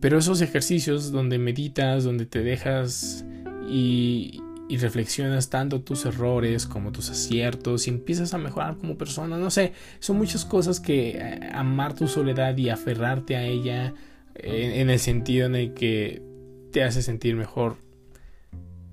Pero 0.00 0.18
esos 0.18 0.40
ejercicios 0.40 1.12
donde 1.12 1.38
meditas, 1.38 2.04
donde 2.04 2.26
te 2.26 2.42
dejas 2.42 3.24
y, 3.68 4.40
reflexionas 4.70 5.50
tanto 5.50 5.82
tus 5.82 6.06
errores 6.06 6.66
como 6.66 6.92
tus 6.92 7.10
aciertos 7.10 7.86
y 7.86 7.90
empiezas 7.90 8.32
a 8.32 8.38
mejorar 8.38 8.78
como 8.78 8.96
persona, 8.96 9.36
no 9.36 9.50
sé, 9.50 9.74
son 9.98 10.16
muchas 10.16 10.46
cosas 10.46 10.80
que 10.80 11.10
eh, 11.10 11.40
amar 11.52 11.94
tu 11.94 12.08
soledad 12.08 12.56
y 12.56 12.70
aferrarte 12.70 13.36
a 13.36 13.44
ella 13.44 13.92
en, 14.34 14.72
en 14.72 14.88
el 14.88 14.98
sentido 14.98 15.44
en 15.44 15.56
el 15.56 15.74
que 15.74 16.22
te 16.72 16.82
hace 16.82 17.02
sentir 17.02 17.36
mejor. 17.36 17.76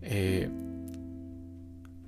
Eh, 0.01 0.49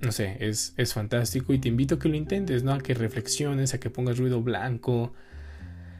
no 0.02 0.10
sé, 0.10 0.36
es, 0.40 0.74
es 0.76 0.92
fantástico 0.92 1.52
y 1.52 1.58
te 1.58 1.68
invito 1.68 1.94
a 1.94 1.98
que 1.98 2.08
lo 2.08 2.16
intentes, 2.16 2.64
¿no? 2.64 2.72
A 2.72 2.80
que 2.80 2.92
reflexiones, 2.92 3.72
a 3.72 3.78
que 3.78 3.88
pongas 3.88 4.18
ruido 4.18 4.42
blanco, 4.42 5.12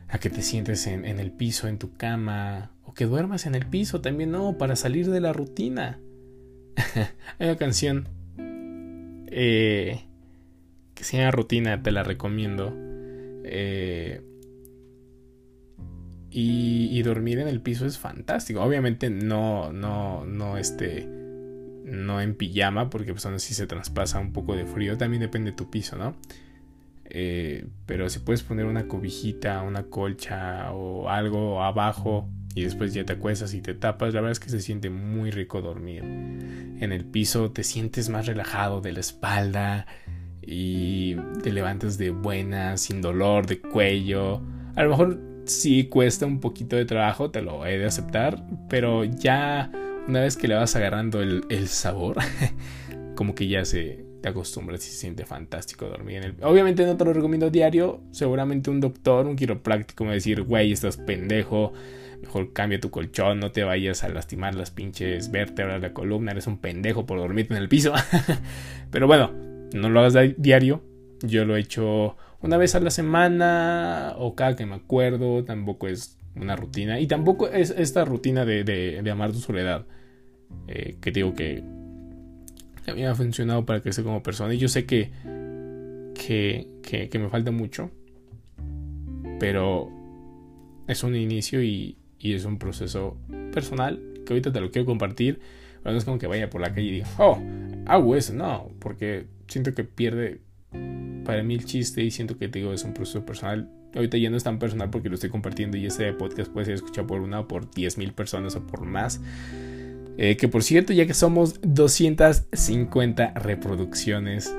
a 0.08 0.18
que 0.18 0.28
te 0.28 0.42
sientes 0.42 0.88
en, 0.88 1.04
el 1.04 1.30
piso, 1.30 1.68
en 1.68 1.78
tu 1.78 1.94
cama, 1.94 2.72
o 2.84 2.94
que 2.94 3.06
duermas 3.06 3.46
en 3.46 3.54
el 3.54 3.64
piso 3.66 4.00
también, 4.00 4.32
no, 4.32 4.58
para 4.58 4.74
salir 4.74 5.08
de 5.08 5.20
la 5.20 5.32
rutina. 5.32 6.00
Hay 7.38 7.46
una 7.46 7.56
canción 7.56 8.08
eh, 9.28 10.04
que 10.94 11.04
se 11.04 11.18
llama 11.18 11.30
Rutina, 11.30 11.82
te 11.82 11.92
la 11.92 12.02
recomiendo. 12.02 12.74
Eh, 13.44 14.20
y, 16.28 16.88
y, 16.90 17.02
dormir 17.02 17.38
en 17.38 17.46
el 17.46 17.60
piso 17.60 17.86
es 17.86 17.98
fantástico. 17.98 18.62
Obviamente 18.62 19.10
no, 19.10 19.72
no, 19.72 20.24
no, 20.24 20.56
este 20.56 21.21
no 21.84 22.20
en 22.20 22.34
pijama, 22.34 22.90
porque 22.90 23.12
pues 23.12 23.24
aún 23.26 23.36
así 23.36 23.54
se 23.54 23.66
traspasa 23.66 24.18
un 24.18 24.32
poco 24.32 24.56
de 24.56 24.66
frío, 24.66 24.96
también 24.96 25.20
depende 25.20 25.50
de 25.50 25.56
tu 25.56 25.70
piso, 25.70 25.96
¿no? 25.96 26.14
Eh, 27.14 27.66
pero 27.84 28.08
si 28.08 28.20
puedes 28.20 28.42
poner 28.42 28.64
una 28.64 28.88
cobijita, 28.88 29.62
una 29.62 29.84
colcha 29.84 30.72
o 30.72 31.10
algo 31.10 31.62
abajo 31.62 32.26
y 32.54 32.62
después 32.62 32.94
ya 32.94 33.04
te 33.04 33.14
acuestas 33.14 33.52
y 33.54 33.60
te 33.60 33.74
tapas, 33.74 34.14
la 34.14 34.20
verdad 34.20 34.32
es 34.32 34.40
que 34.40 34.48
se 34.48 34.60
siente 34.60 34.88
muy 34.88 35.30
rico 35.30 35.60
dormir. 35.60 36.02
En 36.04 36.92
el 36.92 37.04
piso 37.04 37.50
te 37.50 37.64
sientes 37.64 38.08
más 38.08 38.26
relajado 38.26 38.80
de 38.80 38.92
la 38.92 39.00
espalda 39.00 39.86
y 40.40 41.16
te 41.42 41.52
levantas 41.52 41.98
de 41.98 42.10
buena, 42.10 42.76
sin 42.76 43.00
dolor 43.00 43.46
de 43.46 43.60
cuello. 43.60 44.40
A 44.74 44.82
lo 44.82 44.90
mejor 44.90 45.20
sí 45.44 45.88
cuesta 45.88 46.26
un 46.26 46.40
poquito 46.40 46.76
de 46.76 46.84
trabajo, 46.84 47.30
te 47.30 47.42
lo 47.42 47.66
he 47.66 47.78
de 47.78 47.86
aceptar, 47.86 48.42
pero 48.68 49.04
ya 49.04 49.70
una 50.08 50.20
vez 50.20 50.36
que 50.36 50.48
le 50.48 50.54
vas 50.54 50.74
agarrando 50.76 51.20
el, 51.20 51.68
sabor, 51.68 52.16
como 53.14 53.34
que 53.34 53.48
ya 53.48 53.64
se 53.64 54.04
te 54.20 54.28
acostumbras 54.28 54.86
y 54.86 54.90
se 54.90 54.96
siente 54.96 55.26
fantástico 55.26 55.86
dormir 55.86 56.18
en 56.18 56.24
el... 56.24 56.34
Obviamente 56.42 56.86
no 56.86 56.96
te 56.96 57.04
lo 57.04 57.12
recomiendo 57.12 57.50
diario, 57.50 58.00
seguramente 58.12 58.70
un 58.70 58.80
doctor, 58.80 59.26
un 59.26 59.36
quiropráctico 59.36 60.04
me 60.04 60.08
va 60.08 60.12
a 60.12 60.14
decir, 60.14 60.42
güey, 60.42 60.72
estás 60.72 60.96
pendejo, 60.96 61.72
mejor 62.22 62.52
cambia 62.52 62.80
tu 62.80 62.90
colchón, 62.90 63.40
no 63.40 63.50
te 63.50 63.64
vayas 63.64 64.04
a 64.04 64.08
lastimar 64.08 64.54
las 64.54 64.70
pinches 64.70 65.30
vértebras 65.30 65.80
la 65.80 65.92
columna, 65.92 66.32
eres 66.32 66.46
un 66.46 66.58
pendejo 66.58 67.04
por 67.04 67.18
dormirte 67.18 67.54
en 67.54 67.62
el 67.62 67.68
piso. 67.68 67.92
Pero 68.90 69.06
bueno, 69.06 69.32
no 69.74 69.88
lo 69.88 70.00
hagas 70.00 70.34
diario, 70.36 70.82
yo 71.22 71.44
lo 71.44 71.56
he 71.56 71.60
hecho 71.60 72.16
una 72.40 72.56
vez 72.56 72.74
a 72.74 72.80
la 72.80 72.90
semana 72.90 74.14
o 74.18 74.34
cada 74.34 74.56
que 74.56 74.66
me 74.66 74.74
acuerdo, 74.74 75.44
tampoco 75.44 75.88
es 75.88 76.18
una 76.36 76.56
rutina. 76.56 77.00
Y 77.00 77.06
tampoco 77.06 77.48
es 77.48 77.70
esta 77.70 78.04
rutina 78.04 78.44
de, 78.44 78.64
de, 78.64 79.10
amar 79.10 79.32
tu 79.32 79.38
soledad. 79.38 79.86
Eh, 80.68 80.96
que 81.00 81.10
digo 81.10 81.34
que, 81.34 81.62
a 82.86 82.94
mí 82.94 83.00
me 83.00 83.06
ha 83.06 83.14
funcionado 83.14 83.64
para 83.64 83.80
crecer 83.80 84.04
como 84.04 84.22
persona. 84.22 84.54
Y 84.54 84.58
yo 84.58 84.68
sé 84.68 84.86
que, 84.86 85.10
que, 86.14 86.68
que, 86.82 87.08
que 87.08 87.18
me 87.18 87.28
falta 87.28 87.50
mucho, 87.50 87.90
pero 89.38 89.90
es 90.86 91.02
un 91.02 91.16
inicio 91.16 91.62
y, 91.62 91.98
y, 92.18 92.34
es 92.34 92.44
un 92.44 92.58
proceso 92.58 93.16
personal 93.52 94.00
que 94.26 94.32
ahorita 94.32 94.52
te 94.52 94.60
lo 94.60 94.70
quiero 94.70 94.86
compartir. 94.86 95.40
Pero 95.82 95.92
no 95.92 95.98
es 95.98 96.04
como 96.04 96.18
que 96.18 96.28
vaya 96.28 96.48
por 96.48 96.60
la 96.60 96.72
calle 96.72 96.86
y 96.86 96.92
diga, 96.92 97.08
oh, 97.18 97.42
hago 97.86 98.16
eso. 98.16 98.32
No, 98.34 98.70
porque 98.78 99.26
siento 99.48 99.74
que 99.74 99.84
pierde 99.84 100.40
para 101.24 101.42
mí 101.42 101.54
el 101.54 101.64
chiste 101.64 102.02
y 102.02 102.10
siento 102.10 102.38
que 102.38 102.48
te 102.48 102.60
digo 102.60 102.72
es 102.72 102.84
un 102.84 102.94
proceso 102.94 103.24
personal. 103.24 103.68
Ahorita 103.94 104.16
ya 104.16 104.30
no 104.30 104.36
es 104.36 104.44
tan 104.44 104.58
personal 104.58 104.90
porque 104.90 105.08
lo 105.08 105.16
estoy 105.16 105.30
compartiendo 105.30 105.76
y 105.76 105.86
este 105.86 106.12
podcast 106.12 106.50
puede 106.50 106.66
ser 106.66 106.74
escuchado 106.74 107.06
por 107.06 107.20
una 107.20 107.40
o 107.40 107.48
por 107.48 107.70
10.000 107.70 108.12
personas 108.12 108.56
o 108.56 108.66
por 108.66 108.84
más. 108.84 109.20
Eh, 110.18 110.36
que 110.36 110.48
por 110.48 110.62
cierto, 110.62 110.92
ya 110.92 111.06
que 111.06 111.14
somos 111.14 111.60
250 111.62 113.32
reproducciones, 113.34 114.54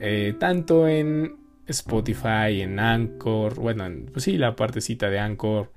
eh, 0.00 0.34
tanto 0.38 0.86
en 0.86 1.36
Spotify, 1.66 2.60
en 2.60 2.78
Anchor, 2.78 3.54
bueno, 3.54 3.84
pues 4.12 4.24
sí, 4.24 4.38
la 4.38 4.54
partecita 4.56 5.10
de 5.10 5.18
Anchor, 5.18 5.72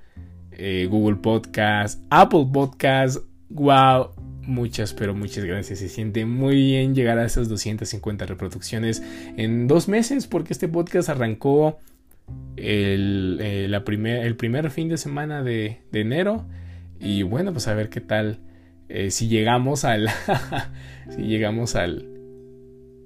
eh, 0.52 0.86
Google 0.90 1.16
Podcast, 1.16 2.02
Apple 2.10 2.46
Podcast, 2.52 3.18
wow, 3.50 4.10
muchas, 4.42 4.92
pero 4.92 5.14
muchas 5.14 5.44
gracias. 5.44 5.78
Se 5.78 5.88
siente 5.88 6.24
muy 6.26 6.56
bien 6.56 6.94
llegar 6.94 7.18
a 7.18 7.24
esas 7.24 7.48
250 7.48 8.26
reproducciones 8.26 9.02
en 9.36 9.66
dos 9.66 9.88
meses, 9.88 10.26
porque 10.26 10.52
este 10.52 10.68
podcast 10.68 11.08
arrancó 11.08 11.78
el, 12.56 13.70
la 13.70 13.84
primer, 13.84 14.24
el 14.24 14.36
primer 14.36 14.70
fin 14.70 14.88
de 14.88 14.96
semana 14.96 15.42
de, 15.42 15.82
de 15.90 16.00
enero. 16.00 16.46
Y 17.00 17.22
bueno, 17.22 17.52
pues 17.52 17.68
a 17.68 17.74
ver 17.74 17.88
qué 17.88 18.00
tal 18.00 18.38
eh, 18.88 19.10
si 19.10 19.28
llegamos 19.28 19.84
al 19.84 20.08
si 21.10 21.22
llegamos 21.22 21.76
al 21.76 22.08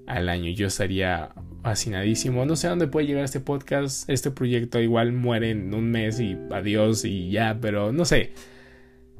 al 0.07 0.29
año. 0.29 0.51
Yo 0.51 0.67
estaría 0.67 1.31
fascinadísimo. 1.63 2.45
No 2.45 2.57
sé 2.57 2.67
a 2.67 2.71
dónde 2.71 2.89
puede 2.89 3.07
llegar 3.07 3.25
este 3.25 3.41
podcast. 3.41 4.09
Este 4.11 4.31
proyecto 4.31 4.81
igual 4.81 5.13
muere 5.13 5.51
en 5.51 5.75
un 5.75 5.91
mes 5.91 6.21
y 6.21 6.37
adiós 6.51 7.05
y 7.05 7.31
ya 7.31 7.59
pero 7.61 7.93
no 7.93 8.05
sé. 8.05 8.33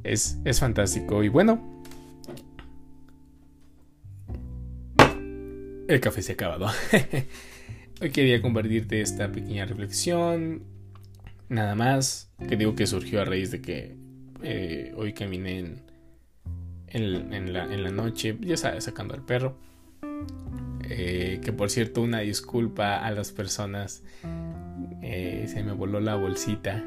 Es, 0.03 0.39
es 0.45 0.59
fantástico. 0.59 1.23
Y 1.23 1.29
bueno 1.29 1.77
el 5.87 5.99
café 6.01 6.21
se 6.21 6.33
ha 6.33 6.35
acabado 6.35 6.67
hoy 8.01 8.09
quería 8.11 8.41
compartirte 8.41 9.01
esta 9.01 9.31
pequeña 9.31 9.65
reflexión 9.65 10.63
nada 11.49 11.75
más 11.75 12.31
que 12.47 12.55
digo 12.55 12.75
que 12.75 12.85
surgió 12.87 13.21
a 13.21 13.25
raíz 13.25 13.51
de 13.51 13.61
que 13.61 13.95
eh, 14.43 14.93
hoy 14.95 15.13
caminé 15.13 15.75
en 16.89 17.53
la, 17.53 17.91
noche, 17.91 18.37
ya 18.41 18.57
sabes, 18.57 18.85
sacando 18.85 19.13
al 19.13 19.25
perro. 19.25 19.57
Eh, 20.89 21.41
que 21.43 21.51
por 21.51 21.69
cierto, 21.69 22.01
una 22.01 22.19
disculpa 22.19 22.97
a 22.97 23.11
las 23.11 23.31
personas. 23.31 24.03
Eh, 25.01 25.45
se 25.47 25.63
me 25.63 25.73
voló 25.73 25.99
la 25.99 26.15
bolsita. 26.15 26.83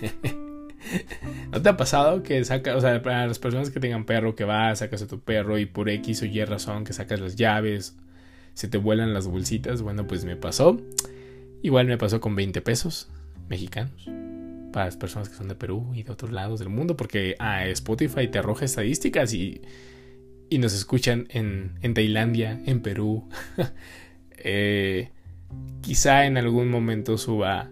¿No 1.52 1.62
te 1.62 1.68
ha 1.68 1.76
pasado 1.76 2.22
que 2.22 2.44
sacas, 2.44 2.76
o 2.76 2.80
sea, 2.80 3.02
para 3.02 3.26
las 3.26 3.38
personas 3.38 3.70
que 3.70 3.78
tengan 3.78 4.04
perro, 4.04 4.34
que 4.34 4.44
vas, 4.44 4.80
sacas 4.80 5.02
a 5.02 5.06
tu 5.06 5.20
perro 5.20 5.58
y 5.58 5.66
por 5.66 5.88
X 5.88 6.22
o 6.22 6.24
Y 6.26 6.44
razón 6.44 6.84
que 6.84 6.92
sacas 6.92 7.20
las 7.20 7.36
llaves, 7.36 7.96
se 8.54 8.68
te 8.68 8.78
vuelan 8.78 9.14
las 9.14 9.26
bolsitas? 9.26 9.82
Bueno, 9.82 10.06
pues 10.06 10.24
me 10.24 10.36
pasó. 10.36 10.80
Igual 11.62 11.86
me 11.86 11.98
pasó 11.98 12.20
con 12.20 12.34
20 12.34 12.60
pesos 12.60 13.08
mexicanos 13.48 14.08
para 14.72 14.86
las 14.86 14.96
personas 14.96 15.28
que 15.28 15.36
son 15.36 15.48
de 15.48 15.54
Perú 15.54 15.92
y 15.94 16.02
de 16.02 16.10
otros 16.10 16.32
lados 16.32 16.58
del 16.58 16.70
mundo, 16.70 16.96
porque 16.96 17.36
ah, 17.38 17.66
Spotify 17.68 18.26
te 18.28 18.38
arroja 18.38 18.64
estadísticas 18.64 19.34
y, 19.34 19.60
y 20.48 20.58
nos 20.58 20.74
escuchan 20.74 21.26
en, 21.30 21.78
en 21.82 21.94
Tailandia, 21.94 22.60
en 22.66 22.80
Perú. 22.80 23.28
eh, 24.38 25.10
quizá 25.82 26.26
en 26.26 26.38
algún 26.38 26.68
momento 26.70 27.18
suba 27.18 27.70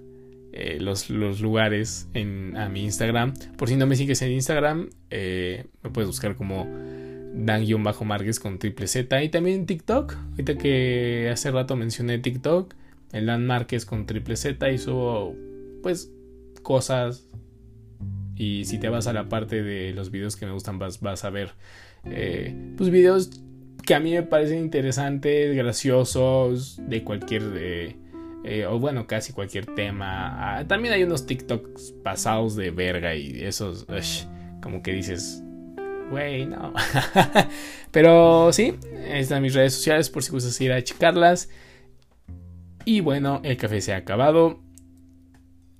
eh, 0.53 0.79
los, 0.81 1.11
los, 1.11 1.41
lugares 1.41 2.09
en, 2.15 2.57
a 2.57 2.69
mi 2.69 2.85
Instagram. 2.85 3.35
Por 3.57 3.69
si 3.69 3.77
no 3.77 3.87
me 3.87 3.97
sigues 3.97 4.21
en 4.23 4.33
Instagram, 4.33 4.91
eh, 5.11 5.65
me 5.83 5.91
puedes 5.91 6.09
buscar 6.09 6.37
como 6.37 6.69
Dan-Márquez 7.33 8.41
con 8.41 8.59
triple 8.59 8.87
Z. 8.87 9.23
Y 9.23 9.29
también 9.29 9.67
TikTok. 9.67 10.17
Ahorita 10.31 10.57
que 10.59 11.29
hace 11.33 11.51
rato 11.51 11.77
mencioné 11.77 12.19
TikTok, 12.19 12.75
el 13.13 13.27
Dan 13.27 13.47
Márquez 13.47 13.87
con 13.87 14.07
triple 14.07 14.37
Z 14.37 14.79
subo 14.79 15.35
pues 15.83 16.11
cosas. 16.63 17.27
Y 18.37 18.65
si 18.65 18.79
te 18.79 18.89
vas 18.89 19.07
a 19.07 19.13
la 19.13 19.29
parte 19.29 19.63
de 19.63 19.93
los 19.93 20.11
videos 20.11 20.37
que 20.37 20.47
me 20.47 20.53
gustan, 20.53 20.79
vas, 20.79 21.01
vas 21.01 21.25
a 21.25 21.31
ver 21.31 21.51
eh, 22.05 22.55
pues 22.77 22.91
videos 22.91 23.31
que 23.85 23.95
a 23.95 24.01
mí 24.01 24.13
me 24.13 24.23
parecen 24.23 24.59
interesantes, 24.59 25.57
graciosos, 25.57 26.81
de 26.87 27.05
cualquier... 27.05 27.43
Eh, 27.57 27.97
eh, 28.43 28.65
o 28.65 28.79
bueno, 28.79 29.07
casi 29.07 29.35
cualquier 29.35 29.67
tema. 29.67 30.59
Ah, 30.59 30.67
también 30.67 30.95
hay 30.95 31.03
unos 31.03 31.27
TikToks 31.27 31.93
pasados 32.03 32.57
de 32.57 32.71
verga 32.71 33.15
y 33.15 33.45
esos, 33.45 33.87
como 34.63 34.83
que 34.83 34.93
dices, 34.93 35.43
güey, 36.11 36.47
no. 36.47 36.75
Pero 37.91 38.53
sí, 38.53 38.75
están 39.07 39.43
mis 39.43 39.55
redes 39.55 39.75
sociales 39.75 40.11
por 40.11 40.23
si 40.23 40.31
gustas 40.31 40.61
ir 40.61 40.73
a 40.73 40.83
checarlas. 40.83 41.49
Y 42.85 43.01
bueno, 43.01 43.41
el 43.45 43.57
café 43.57 43.81
se 43.81 43.95
ha 43.95 43.97
acabado. 43.97 44.61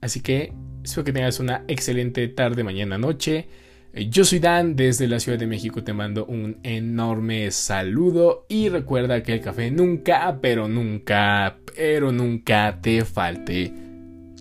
Así 0.01 0.21
que 0.21 0.53
Espero 0.83 1.05
que 1.05 1.13
tengas 1.13 1.41
una 1.41 1.65
excelente 1.69 2.27
tarde, 2.29 2.65
mañana, 2.65 2.97
noche. 2.97 3.49
Yo 3.93 4.25
soy 4.25 4.39
Dan 4.39 4.77
desde 4.77 5.09
la 5.09 5.19
Ciudad 5.19 5.39
de 5.39 5.47
México, 5.47 5.83
te 5.83 5.93
mando 5.93 6.25
un 6.27 6.59
enorme 6.63 7.51
saludo 7.51 8.47
y 8.49 8.69
recuerda 8.69 9.23
que 9.23 9.35
el 9.35 9.41
café 9.41 9.71
nunca, 9.71 10.39
pero 10.41 10.69
nunca, 10.69 11.59
pero 11.77 12.13
nunca 12.13 12.79
te 12.81 13.05
falte. 13.05 13.73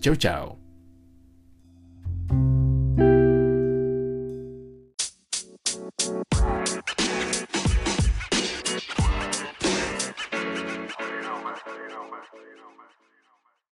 Chau, 0.00 0.16
chau. 0.16 0.59